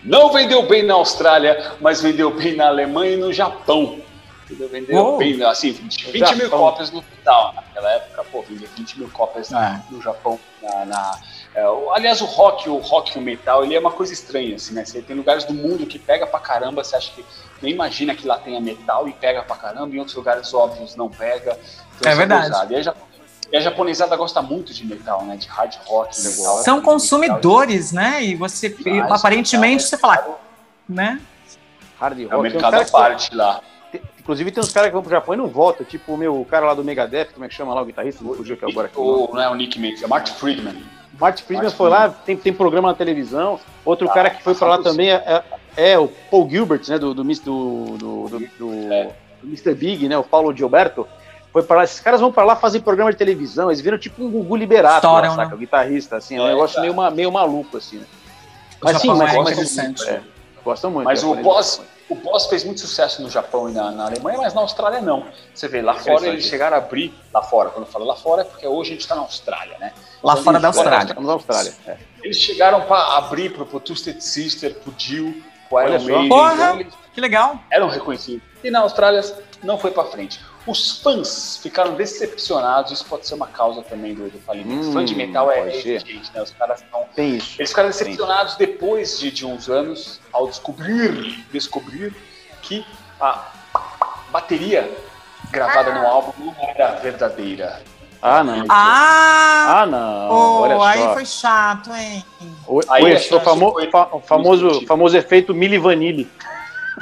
[0.04, 4.00] Não vendeu bem na Austrália, mas vendeu bem na Alemanha e no Japão.
[4.46, 4.68] Entendeu?
[4.70, 5.18] Vendeu Uou.
[5.18, 7.54] bem, assim, 20, No 20 mil cópias no total.
[7.56, 9.80] Naquela época, pô, vendia 20 mil cópias É.
[9.90, 10.38] no Japão.
[10.62, 11.20] Na, na-
[11.56, 14.56] é, o- aliás, o rock, o rock e o metal, ele é uma coisa estranha,
[14.56, 14.84] assim, né?
[14.84, 17.24] Você tem lugares do mundo que pega pra caramba, você acha que
[17.62, 21.10] nem imagina que lá tenha metal e pega pra caramba, em outros lugares óbvios não
[21.10, 21.58] pega.
[21.98, 22.46] Então, É isso verdade.
[22.48, 22.74] pesado.
[22.74, 23.00] E a, japo-
[23.52, 25.36] e a japonesada gosta muito de metal, né?
[25.36, 26.18] De hard rock.
[26.24, 26.58] metal.
[26.64, 28.24] São consumidores, né?
[28.24, 29.90] E você, e Demais, aparentemente, cara.
[29.90, 30.40] você fala,
[30.88, 31.22] né?
[32.00, 32.24] Hard rock.
[32.24, 33.62] É o Tem uns mercado caras à que- parte lá.
[33.92, 36.40] tem- Inclusive tem uns caras que vão pro Japão e não voltam, tipo o meu
[36.40, 38.24] o cara lá do Megadeth, como é que chama lá o guitarrista?
[38.24, 38.88] Me fugiu aqui agora.
[38.88, 38.98] Aqui.
[39.00, 40.84] O, não é o Nick Mates, é Martin Friedman.
[41.20, 43.60] Martin Friedman Martin foi lá, tem, tem programa na televisão.
[43.84, 45.44] Outro cara que foi pra lá também é,
[45.76, 46.98] é- é o Paul Gilbert, né?
[46.98, 49.12] Do, do, do, do, do, do- É.
[49.42, 49.74] do Mr.
[49.76, 50.18] Big, né?
[50.18, 51.08] O Paulo Gilberto.
[51.52, 51.84] Foi pra lá.
[51.84, 53.70] Esses caras vão pra lá fazer programa de televisão.
[53.70, 55.50] Eles viram tipo um Gugu Liberato, lá, Estouram, saca?
[55.50, 55.56] né?
[55.56, 56.38] O guitarrista, assim.
[56.38, 56.82] É um É, negócio tá.
[56.82, 58.06] meio, ma- meio maluco, assim, né?
[58.82, 60.10] O Mas sim, Japão mas, mas interessante.
[60.10, 60.22] é,
[60.64, 61.06] gostam muito.
[61.06, 64.38] Mas é, o Boss, o Boss fez muito sucesso no Japão e na, na Alemanha,
[64.40, 65.26] mas na Austrália não.
[65.54, 68.42] Você vê, lá fora eles chegaram a abrir, lá fora, quando eu falo lá fora
[68.42, 69.94] é porque hoje a gente está na Austrália, né?
[70.24, 71.10] Lá fora da Austrália.
[71.10, 71.74] Estamos na Austrália.
[71.86, 71.98] é.
[72.24, 76.00] Eles chegaram para abrir pro, pro Twisted Sister, pro Dio, pro Iron.
[76.04, 76.54] Maiden, Porra!
[76.54, 77.60] então eles Que legal.
[77.70, 78.42] eram reconhecidos.
[78.64, 79.22] E na Austrália
[79.64, 80.40] não foi para frente.
[80.68, 84.88] Os fãs ficaram decepcionados, isso pode ser uma causa também do, do falimento.
[84.88, 86.42] Hum, Fã de metal é exigente, né?
[86.42, 87.04] Os caras não.
[87.16, 87.56] Tem isso.
[87.60, 92.16] Eles ficaram decepcionados depois de, de uns anos ao descobrir, descobrir
[92.62, 92.86] que
[93.20, 93.48] a
[94.32, 94.90] bateria
[95.50, 97.82] gravada no álbum não era verdadeira.
[98.22, 98.66] Ah, não.
[98.70, 99.82] Ah!
[99.82, 100.30] Ah, não.
[100.30, 101.14] Oh, Olha aí só.
[101.16, 102.24] foi chato, hein?
[102.68, 106.30] O, Aí famo- foi fa- o famoso, famoso efeito Mili Vanille.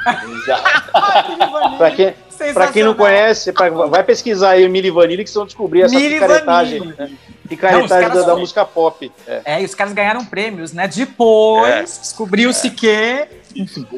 [0.00, 0.90] Exato.
[1.76, 2.14] Pra quem,
[2.54, 5.82] pra quem não conhece, pra- vai pesquisar aí o Mili Vanille que vocês vão descobrir
[5.82, 6.78] essa Milli picaretagem.
[6.80, 6.96] Vanilli.
[6.98, 7.08] né?
[7.10, 9.10] Não, Picaretagem caras da, da música pop.
[9.26, 9.42] É.
[9.44, 10.86] É, e os caras ganharam prêmios, né?
[10.86, 13.26] Depois descobriu-se que.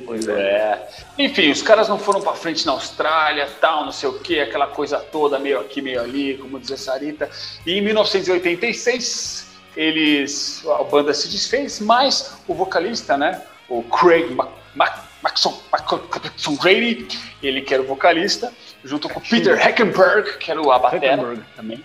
[0.07, 0.33] Pois é.
[0.41, 0.89] É.
[1.19, 4.67] Enfim, os caras não foram pra frente na Austrália, tal, não sei o que, aquela
[4.69, 7.29] coisa toda, meio aqui, meio ali, como diz a Sarita.
[7.67, 14.35] E em 1986, eles, a banda se desfez, mas o vocalista, né, o Craig
[14.75, 17.07] Mac, Maxon, Maxon Grady,
[17.43, 18.53] ele que era o vocalista,
[18.85, 21.85] junto com o Peter Heckenberg, que era o abatera também,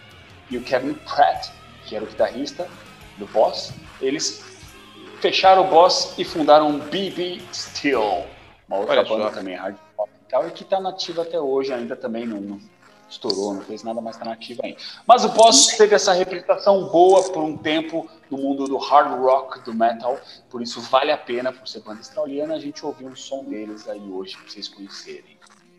[0.49, 1.49] e o Kevin Pratt,
[1.85, 2.67] que era o guitarrista
[3.17, 4.43] do Boss, eles
[5.21, 8.25] fecharam o Boss e fundaram BB Steel,
[8.67, 9.29] uma outra Olha banda só.
[9.31, 12.59] também hard rock e tal, e que tá nativa até hoje, ainda também não
[13.09, 14.77] estourou, não fez nada, mas tá nativa ainda.
[15.05, 19.61] Mas o Boss teve essa reputação boa por um tempo no mundo do hard rock,
[19.61, 23.15] do metal, por isso vale a pena, por ser banda australiana, a gente ouvir o
[23.15, 25.37] som deles aí hoje, pra vocês conhecerem.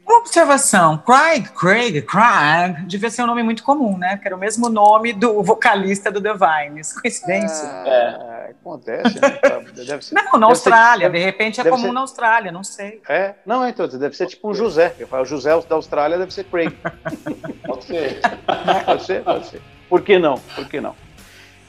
[0.08, 4.16] Uma observação: Craig, Craig, Craig, devia ser um nome muito comum, né?
[4.16, 6.98] Que era o mesmo nome do vocalista do The Vines.
[6.98, 7.68] Coincidência?
[7.68, 9.38] Ah, Acontece, né?
[9.86, 10.14] Deve ser.
[10.16, 11.06] Não, na deve Austrália.
[11.06, 13.00] ser- de repente é comum ser- na Austrália, não sei.
[13.08, 14.94] É, não, então, deve ser tipo um José.
[14.98, 16.70] Eu falo, José da Austrália deve ser Craig.
[17.66, 18.20] Pode ser.
[18.86, 19.62] Pode ser, pode ser.
[19.88, 20.38] Por que não?
[20.54, 20.94] Por que não?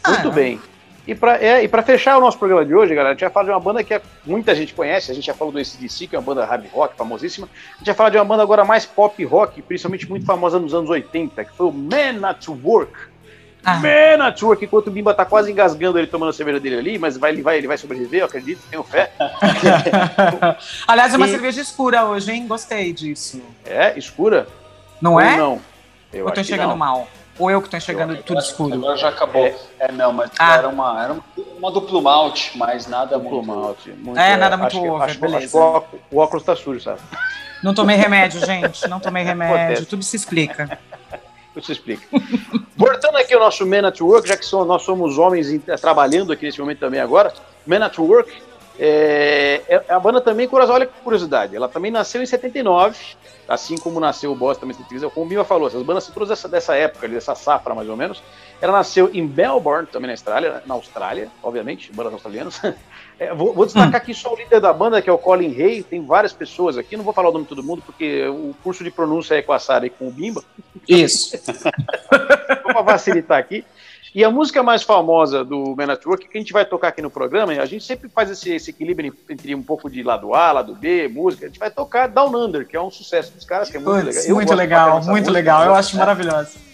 [0.07, 0.31] Muito Ah.
[0.31, 0.59] bem.
[1.07, 3.31] E para é, e pra fechar o nosso programa de hoje, galera, a gente vai
[3.31, 5.09] falar de uma banda que é- muita gente conhece.
[5.11, 7.49] A gente já falou do ACDC, que é uma banda hard rock famosíssima.
[7.75, 10.73] A gente vai falar de uma banda agora mais pop rock, principalmente muito famosa nos
[10.73, 12.93] anos 80, que foi o Man at Work.
[13.63, 13.75] Ah.
[13.79, 16.97] Man at Work, enquanto o Bimba tá quase engasgando ele tomando a cerveja dele ali,
[16.97, 19.11] mas vai, ele, vai, ele vai sobreviver, eu acredito, tenho fé.
[20.87, 22.47] Aliás, é uma E- cerveja escura hoje, hein?
[22.47, 23.41] Gostei disso.
[23.65, 24.47] É, escura?
[25.01, 25.37] Não Ou é?
[25.37, 25.61] não?
[26.11, 26.77] Eu Ou tô enxergando não.
[26.77, 27.07] mal?
[27.37, 28.73] Ou eu que tô enxergando Agora- tudo escuro?
[28.73, 29.45] Agora já acabou.
[29.45, 29.55] É.
[29.79, 30.55] É, não, mas Ah.
[30.57, 31.23] era, uma, era uma,
[31.57, 33.47] uma duplo malte, mas nada Duplo muito.
[33.61, 35.37] malte, muito- É, nada muito acho over, acho beleza.
[35.37, 36.99] acho que o óculos- o óculos tá sujo, sabe?
[37.63, 38.87] Não tomei remédio, gente.
[38.89, 39.55] Não tomei remédio.
[39.55, 39.85] Acontece.
[39.85, 40.77] Tudo se explica.
[41.59, 42.03] Isso explica.
[42.75, 46.31] Voltando aqui ao nosso Man at Work, já que são- nós somos homens em- trabalhando
[46.31, 47.33] aqui nesse momento também agora,
[47.67, 48.31] Man at Work,
[48.79, 52.97] é, é- a banda também, olha que curiosidade, ela também nasceu em 79,
[53.47, 56.29] assim como nasceu o Boss também em 73, como o Bima falou, essas bandas todas
[56.29, 58.23] dessa, dessa época, dessa safra mais ou menos.
[58.61, 62.61] Ela nasceu em Melbourne, também na Austrália, na Austrália, obviamente, bandas australianas.
[63.19, 65.83] É, vou, vou destacar aqui só o líder da banda, que é o Colin Hay,
[65.83, 68.81] tem várias pessoas aqui, não vou falar o nome de todo mundo, porque o curso
[68.83, 70.41] de pronúncia é com a Sara e com o Bimba,
[70.87, 71.37] Isso.
[72.07, 73.65] para facilitar aqui.
[74.15, 77.01] E a música mais famosa do Man at Work, que a gente vai tocar aqui
[77.01, 80.51] no programa, a gente sempre faz esse, esse equilíbrio entre um pouco de lado A,
[80.51, 81.45] lado B, música.
[81.45, 84.05] A gente vai tocar Down Under, que é um sucesso dos caras, que é muito
[84.05, 84.35] Putz, legal.
[84.35, 85.65] Muito legal, muito música, legal.
[85.65, 86.68] Eu acho maravilhoso.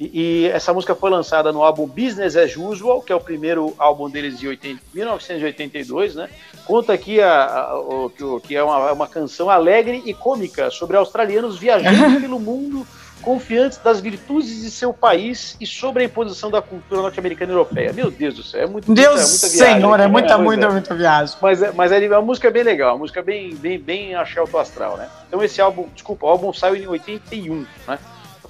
[0.00, 3.74] E, e essa música foi lançada no álbum Business as Usual, que é o primeiro
[3.78, 6.30] álbum deles de 80, 1982, né?
[6.64, 8.10] Conta aqui a, a- o,
[8.42, 12.86] que é uma, uma canção alegre e cômica sobre australianos viajando pelo mundo
[13.20, 17.92] confiantes das virtudes de seu país e sobre a imposição da cultura norte-americana e europeia.
[17.92, 20.10] Meu Deus do céu, é muito Deus muita, muita viagem Senhor, aqui, é né?
[20.12, 20.70] muita, muita, é.
[20.70, 21.36] muita viagem.
[21.42, 24.96] Mas, é- mas é uma música bem legal, uma música bem, bem, bem alto astral,
[24.96, 25.06] né?
[25.28, 27.98] Então esse álbum, desculpa, o álbum saiu em 81, né?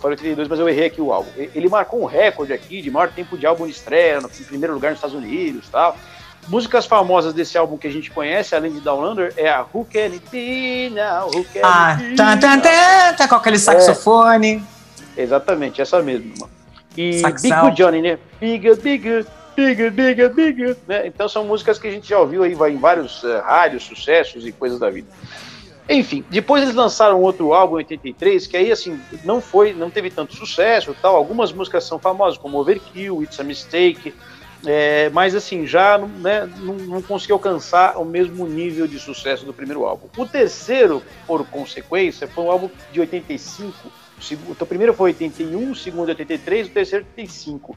[0.01, 1.31] Falei 82, mas eu errei aqui o álbum.
[1.37, 4.91] Ele marcou um recorde aqui de maior tempo de álbum de estreia, em primeiro lugar
[4.91, 5.97] nos Estados Unidos e tal.
[6.49, 9.87] Músicas famosas desse álbum que a gente conhece, além de Down Under, é a Who
[9.93, 13.59] Can It Be Now, Who Can Ah, It Be tá, tá, tá, tá com aquele
[13.59, 14.65] saxofone.
[15.17, 16.51] Exatamente, essa mesmo, mano.
[16.97, 17.67] E Saxão.
[17.67, 18.19] Big Johnny, né?
[18.41, 21.07] Big Big Big Big Big né?
[21.07, 24.47] Então são músicas que a gente já ouviu aí vai em vários eh, rádios, sucessos
[24.47, 25.09] e coisas da vida.
[25.93, 30.09] Enfim, depois eles lançaram outro álbum em 83, que aí assim, não foi, não teve
[30.09, 31.17] tanto sucesso, tal.
[31.17, 34.15] Algumas músicas são famosas, como Overkill, It's a Mistake,
[34.65, 39.53] é, mas assim, já né, não, não conseguiu alcançar o mesmo nível de sucesso do
[39.53, 40.07] primeiro álbum.
[40.17, 43.75] O terceiro, por consequência, foi um álbum de 85.
[44.61, 47.77] O primeiro foi 81, o segundo 83, o terceiro 85.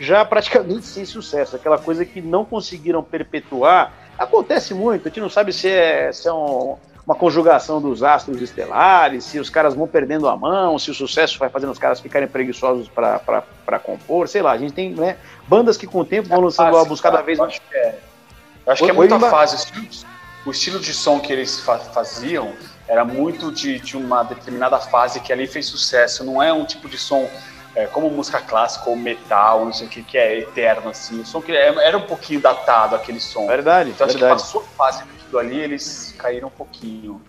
[0.00, 3.92] Já praticamente sem sucesso, aquela coisa que não conseguiram perpetuar.
[4.18, 8.40] Acontece muito, a gente não sabe se é, se é um, uma conjugação dos astros
[8.40, 12.00] estelares, se os caras vão perdendo a mão, se o sucesso vai fazendo os caras
[12.00, 15.16] ficarem preguiçosos para compor, sei lá, a gente tem né,
[15.48, 17.54] bandas que com o tempo vão lançando Fase, álbuns cada vez mais.
[17.54, 17.98] acho que é,
[18.66, 19.58] eu acho que é muita fase.
[19.58, 20.06] Se,
[20.46, 22.52] o estilo de som que eles fa faziam
[22.88, 26.24] era muito de, de uma determinada fase que ali fez sucesso.
[26.24, 27.28] Não é um tipo de som
[27.74, 31.20] é, como música clássica ou metal, não sei o que, que é eterno, assim.
[31.20, 33.46] O som que é, era um pouquinho datado aquele som.
[33.46, 34.32] Verdade, então verdade.
[34.32, 37.20] acho que passou a fase daquilo ali, eles caíram um pouquinho.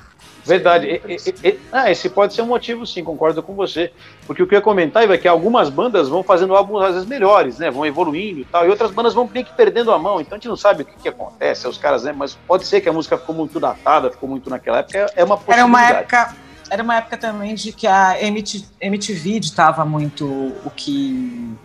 [0.46, 1.02] Verdade.
[1.08, 3.91] E, e, e, ah, esse pode ser um motivo, sim, concordo com você.
[4.28, 7.08] Porque o que eu ia comentar é que algumas bandas vão fazendo álbuns às vezes
[7.08, 7.72] melhores, né?
[7.72, 10.20] Vão evoluindo e tal, e outras bandas vão meio que perdendo a mão.
[10.20, 12.12] Então a gente não sabe o que, que acontece, os caras, né?
[12.12, 14.98] Mas pode ser que a música ficou muito datada, ficou muito naquela época.
[15.16, 15.60] É uma possibilidade.
[15.60, 16.36] Era uma época
[16.74, 20.26] era uma época também de que a MTV, MTV ditava muito
[20.65, 21.55] o que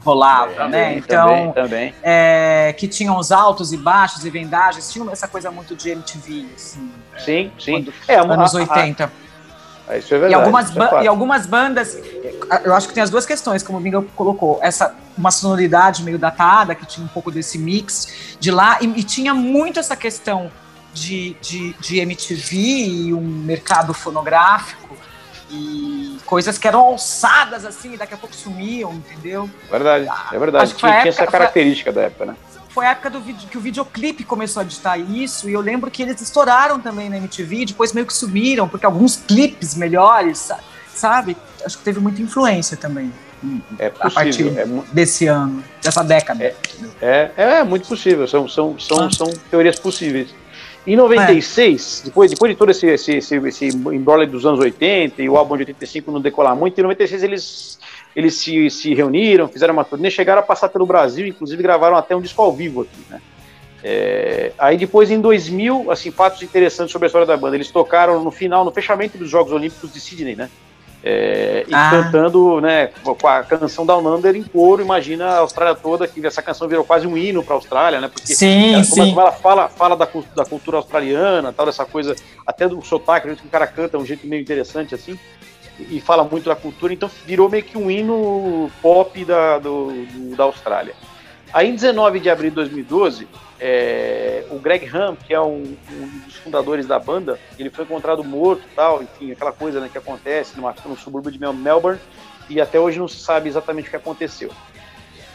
[0.00, 0.96] rolava, Também, né?
[0.98, 1.94] Então, também, também.
[2.02, 6.46] é, que tinham os altos e baixos e vendagens, tinha essa coisa muito de MTV,
[6.54, 7.72] assim, Sim, sim.
[7.72, 9.10] Quando- É, a- anos a- a- 80.
[9.88, 10.32] a- isso é verdade.
[10.32, 11.98] e, algumas é e algumas bandas,
[12.62, 16.18] eu acho que tem as duas questões, como o Bingo colocou, essa uma sonoridade meio
[16.18, 20.50] datada, que tinha um pouco desse mix de lá, e, e tinha muito essa questão
[20.98, 24.96] de, de, de MTV e um mercado fonográfico
[25.50, 29.48] e coisas que eram alçadas assim, e daqui a pouco sumiam, entendeu?
[29.70, 30.64] Verdade, é verdade.
[30.64, 32.36] Acho que foi Tinha, época- essa característica da época, né?
[32.68, 35.90] Foi a época do vídeo, que o videoclipe começou a digitar isso, e eu lembro
[35.90, 40.60] que eles estouraram também na MTV, depois meio que sumiram, porque alguns clipes melhores, sa-
[40.94, 41.36] sabe?
[41.64, 43.10] Acho que teve muita influência também
[43.78, 44.58] É a partir possível.
[44.60, 46.44] É, mu- desse ano, dessa década.
[47.00, 48.28] é, é muito possível.
[48.28, 49.10] São, são, são, Ah.
[49.10, 50.28] são teorias possíveis.
[50.88, 53.70] Em 96, depois, depois de todo esse, esse, esse, esse
[54.30, 57.78] dos anos 80 e o álbum de 85 não decolar muito, em 96 eles,
[58.16, 62.16] eles se, se reuniram, fizeram uma turnê, chegaram a passar pelo Brasil, inclusive gravaram até
[62.16, 63.20] um disco ao vivo aqui, né?
[63.84, 67.54] É, aí depois, em 2000, assim, fatos interessantes sobre a história da banda.
[67.54, 70.48] Eles tocaram no final, no fechamento dos Jogos Olímpicos de Sydney, né?
[71.02, 71.90] É, e Ah.
[71.90, 76.42] cantando, né, com a canção Down Under em coro, imagina a Austrália toda, que essa
[76.42, 78.08] canção virou quase um hino para a Austrália, né?
[78.12, 79.12] Porque Sim, ela, sim.
[79.12, 83.42] ela fala, fala da, da cultura australiana, tal, dessa coisa, até do sotaque, o jeito
[83.42, 85.16] que o cara canta, é um jeito meio interessante, assim,
[85.78, 89.92] e, e fala muito da cultura, então virou meio que um hino pop da, do,
[89.92, 90.94] do- da Austrália.
[91.52, 93.26] Aí, em 19 de abril de 2012,
[93.60, 98.22] é, o Greg Ham, que é um, um dos fundadores da banda, ele foi encontrado
[98.22, 102.00] morto tal, enfim, aquela coisa né, que acontece numa, no subúrbio de Mel- Melbourne,
[102.48, 104.50] e até hoje não se sabe exatamente o que aconteceu.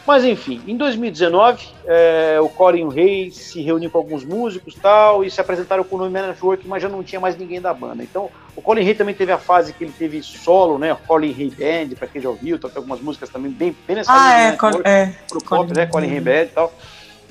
[0.06, 5.30] Mas enfim, em 2019, é, o Colin Hay se reuniu com alguns músicos tal, e
[5.30, 7.72] se apresentaram com o nome Man at Work, mas já não tinha mais ninguém da
[7.72, 8.02] banda.
[8.02, 10.94] Então, o Colin Hay também teve a fase que ele teve solo, né?
[11.06, 14.38] Colin Hay Band, pra quem já ouviu, tem algumas músicas também bem, bem nessa Ah,
[14.38, 15.14] é, né, Col- Work é.
[15.28, 15.86] pro pop, né?
[15.86, 16.10] Colin.
[16.12, 16.72] Hay Band e tal.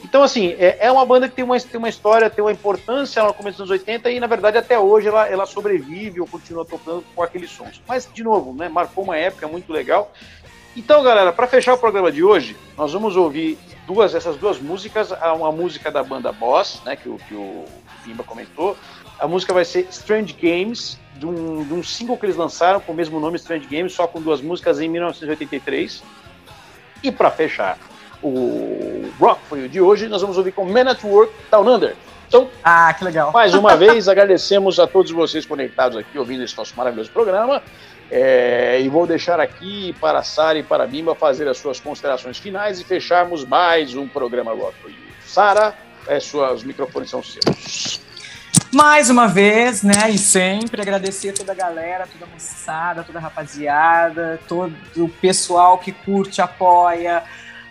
[0.04, 3.22] Então, assim, é, é uma banda que tem uma, tem uma história, tem uma importância
[3.22, 6.28] ela no começo dos anos 80 e, na verdade, até hoje ela, ela sobrevive ou
[6.28, 7.82] continua tocando com aqueles sons.
[7.88, 10.12] Mas, de novo, né, marcou uma época muito legal.
[10.76, 15.12] Então, galera, para fechar o programa de hoje, nós vamos ouvir duas essas duas músicas,
[15.36, 17.66] uma música da banda Boss, né, que o, que o
[18.04, 18.76] Bimba comentou.
[19.20, 22.92] A música vai ser Strange Games, de um, de um single que eles lançaram com
[22.92, 26.04] o mesmo nome, Strange Games, só com duas músicas em 1983.
[27.04, 27.78] E para fechar
[28.24, 31.96] o Rock For You de hoje, nós vamos ouvir com Man at Work Down Under.
[32.34, 33.32] Então, Ah, que legal.
[33.32, 37.62] mais uma vez, agradecemos a todos vocês conectados aqui ouvindo esse nosso maravilhoso programa.
[38.10, 41.80] É, e vou deixar aqui para a Sara e para a Bimba fazer as suas
[41.80, 44.98] considerações finais e fecharmos mais um programa Rock For You.
[45.24, 45.76] Sara,
[46.08, 48.02] é, suas microfones são seus.
[48.74, 53.20] Mais uma vez, né, e sempre agradecer a toda a galera, toda a moçada, toda
[53.20, 57.24] a rapaziada, todo o pessoal que curte, apoia,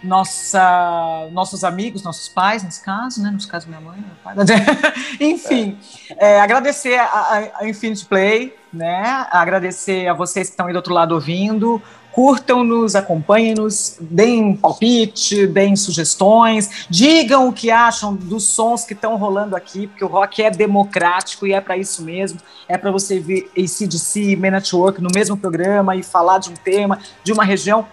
[0.03, 4.35] nossa, nossos amigos, nossos pais, nesse caso, né, nos casos minha mãe, meu pai,
[5.21, 5.79] enfim,
[6.19, 10.77] é, agradecer a, a- a Infinity Play, né, agradecer a vocês que estão aí do
[10.77, 11.81] outro lado ouvindo,
[12.13, 19.57] curtam-nos, acompanhem-nos, deem palpite, deem sugestões, digam o que acham dos sons que estão rolando
[19.57, 22.39] aqui, porque o rock é democrático e é para isso mesmo.
[22.69, 26.55] É para você ver ACDC, Man at Work no mesmo programa e falar de um
[26.55, 27.87] tema, de uma região.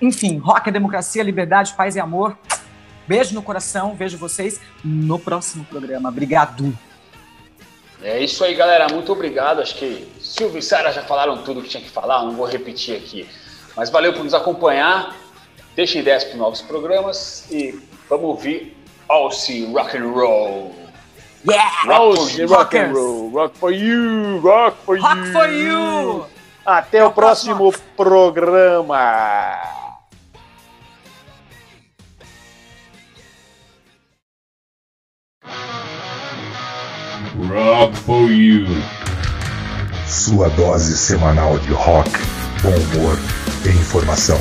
[0.00, 2.36] Enfim, rock é democracia, liberdade, paz e amor.
[3.06, 6.08] Beijo no coração, vejo vocês no próximo programa.
[6.08, 6.76] Obrigado.
[8.02, 8.86] É isso aí, galera.
[8.92, 9.60] Muito obrigado.
[9.60, 12.96] Acho que Silvio e Sara já falaram tudo que tinha que falar, não vou repetir
[12.96, 13.28] aqui.
[13.76, 15.14] Mas valeu por nos acompanhar.
[15.74, 18.76] Deixem ideias para novos programas e vamos ouvir
[19.08, 20.74] Aussie Rock and Roll.
[21.46, 21.70] Yeah!
[21.86, 25.32] Rock, rock and roll, rock for you, rock for Rock you.
[25.32, 26.26] for you!
[26.64, 29.83] Até o próximo programa.
[37.48, 38.66] Rock for You.
[40.06, 42.10] Sua dose semanal de rock,
[42.62, 43.18] bom humor
[43.64, 44.38] e informação.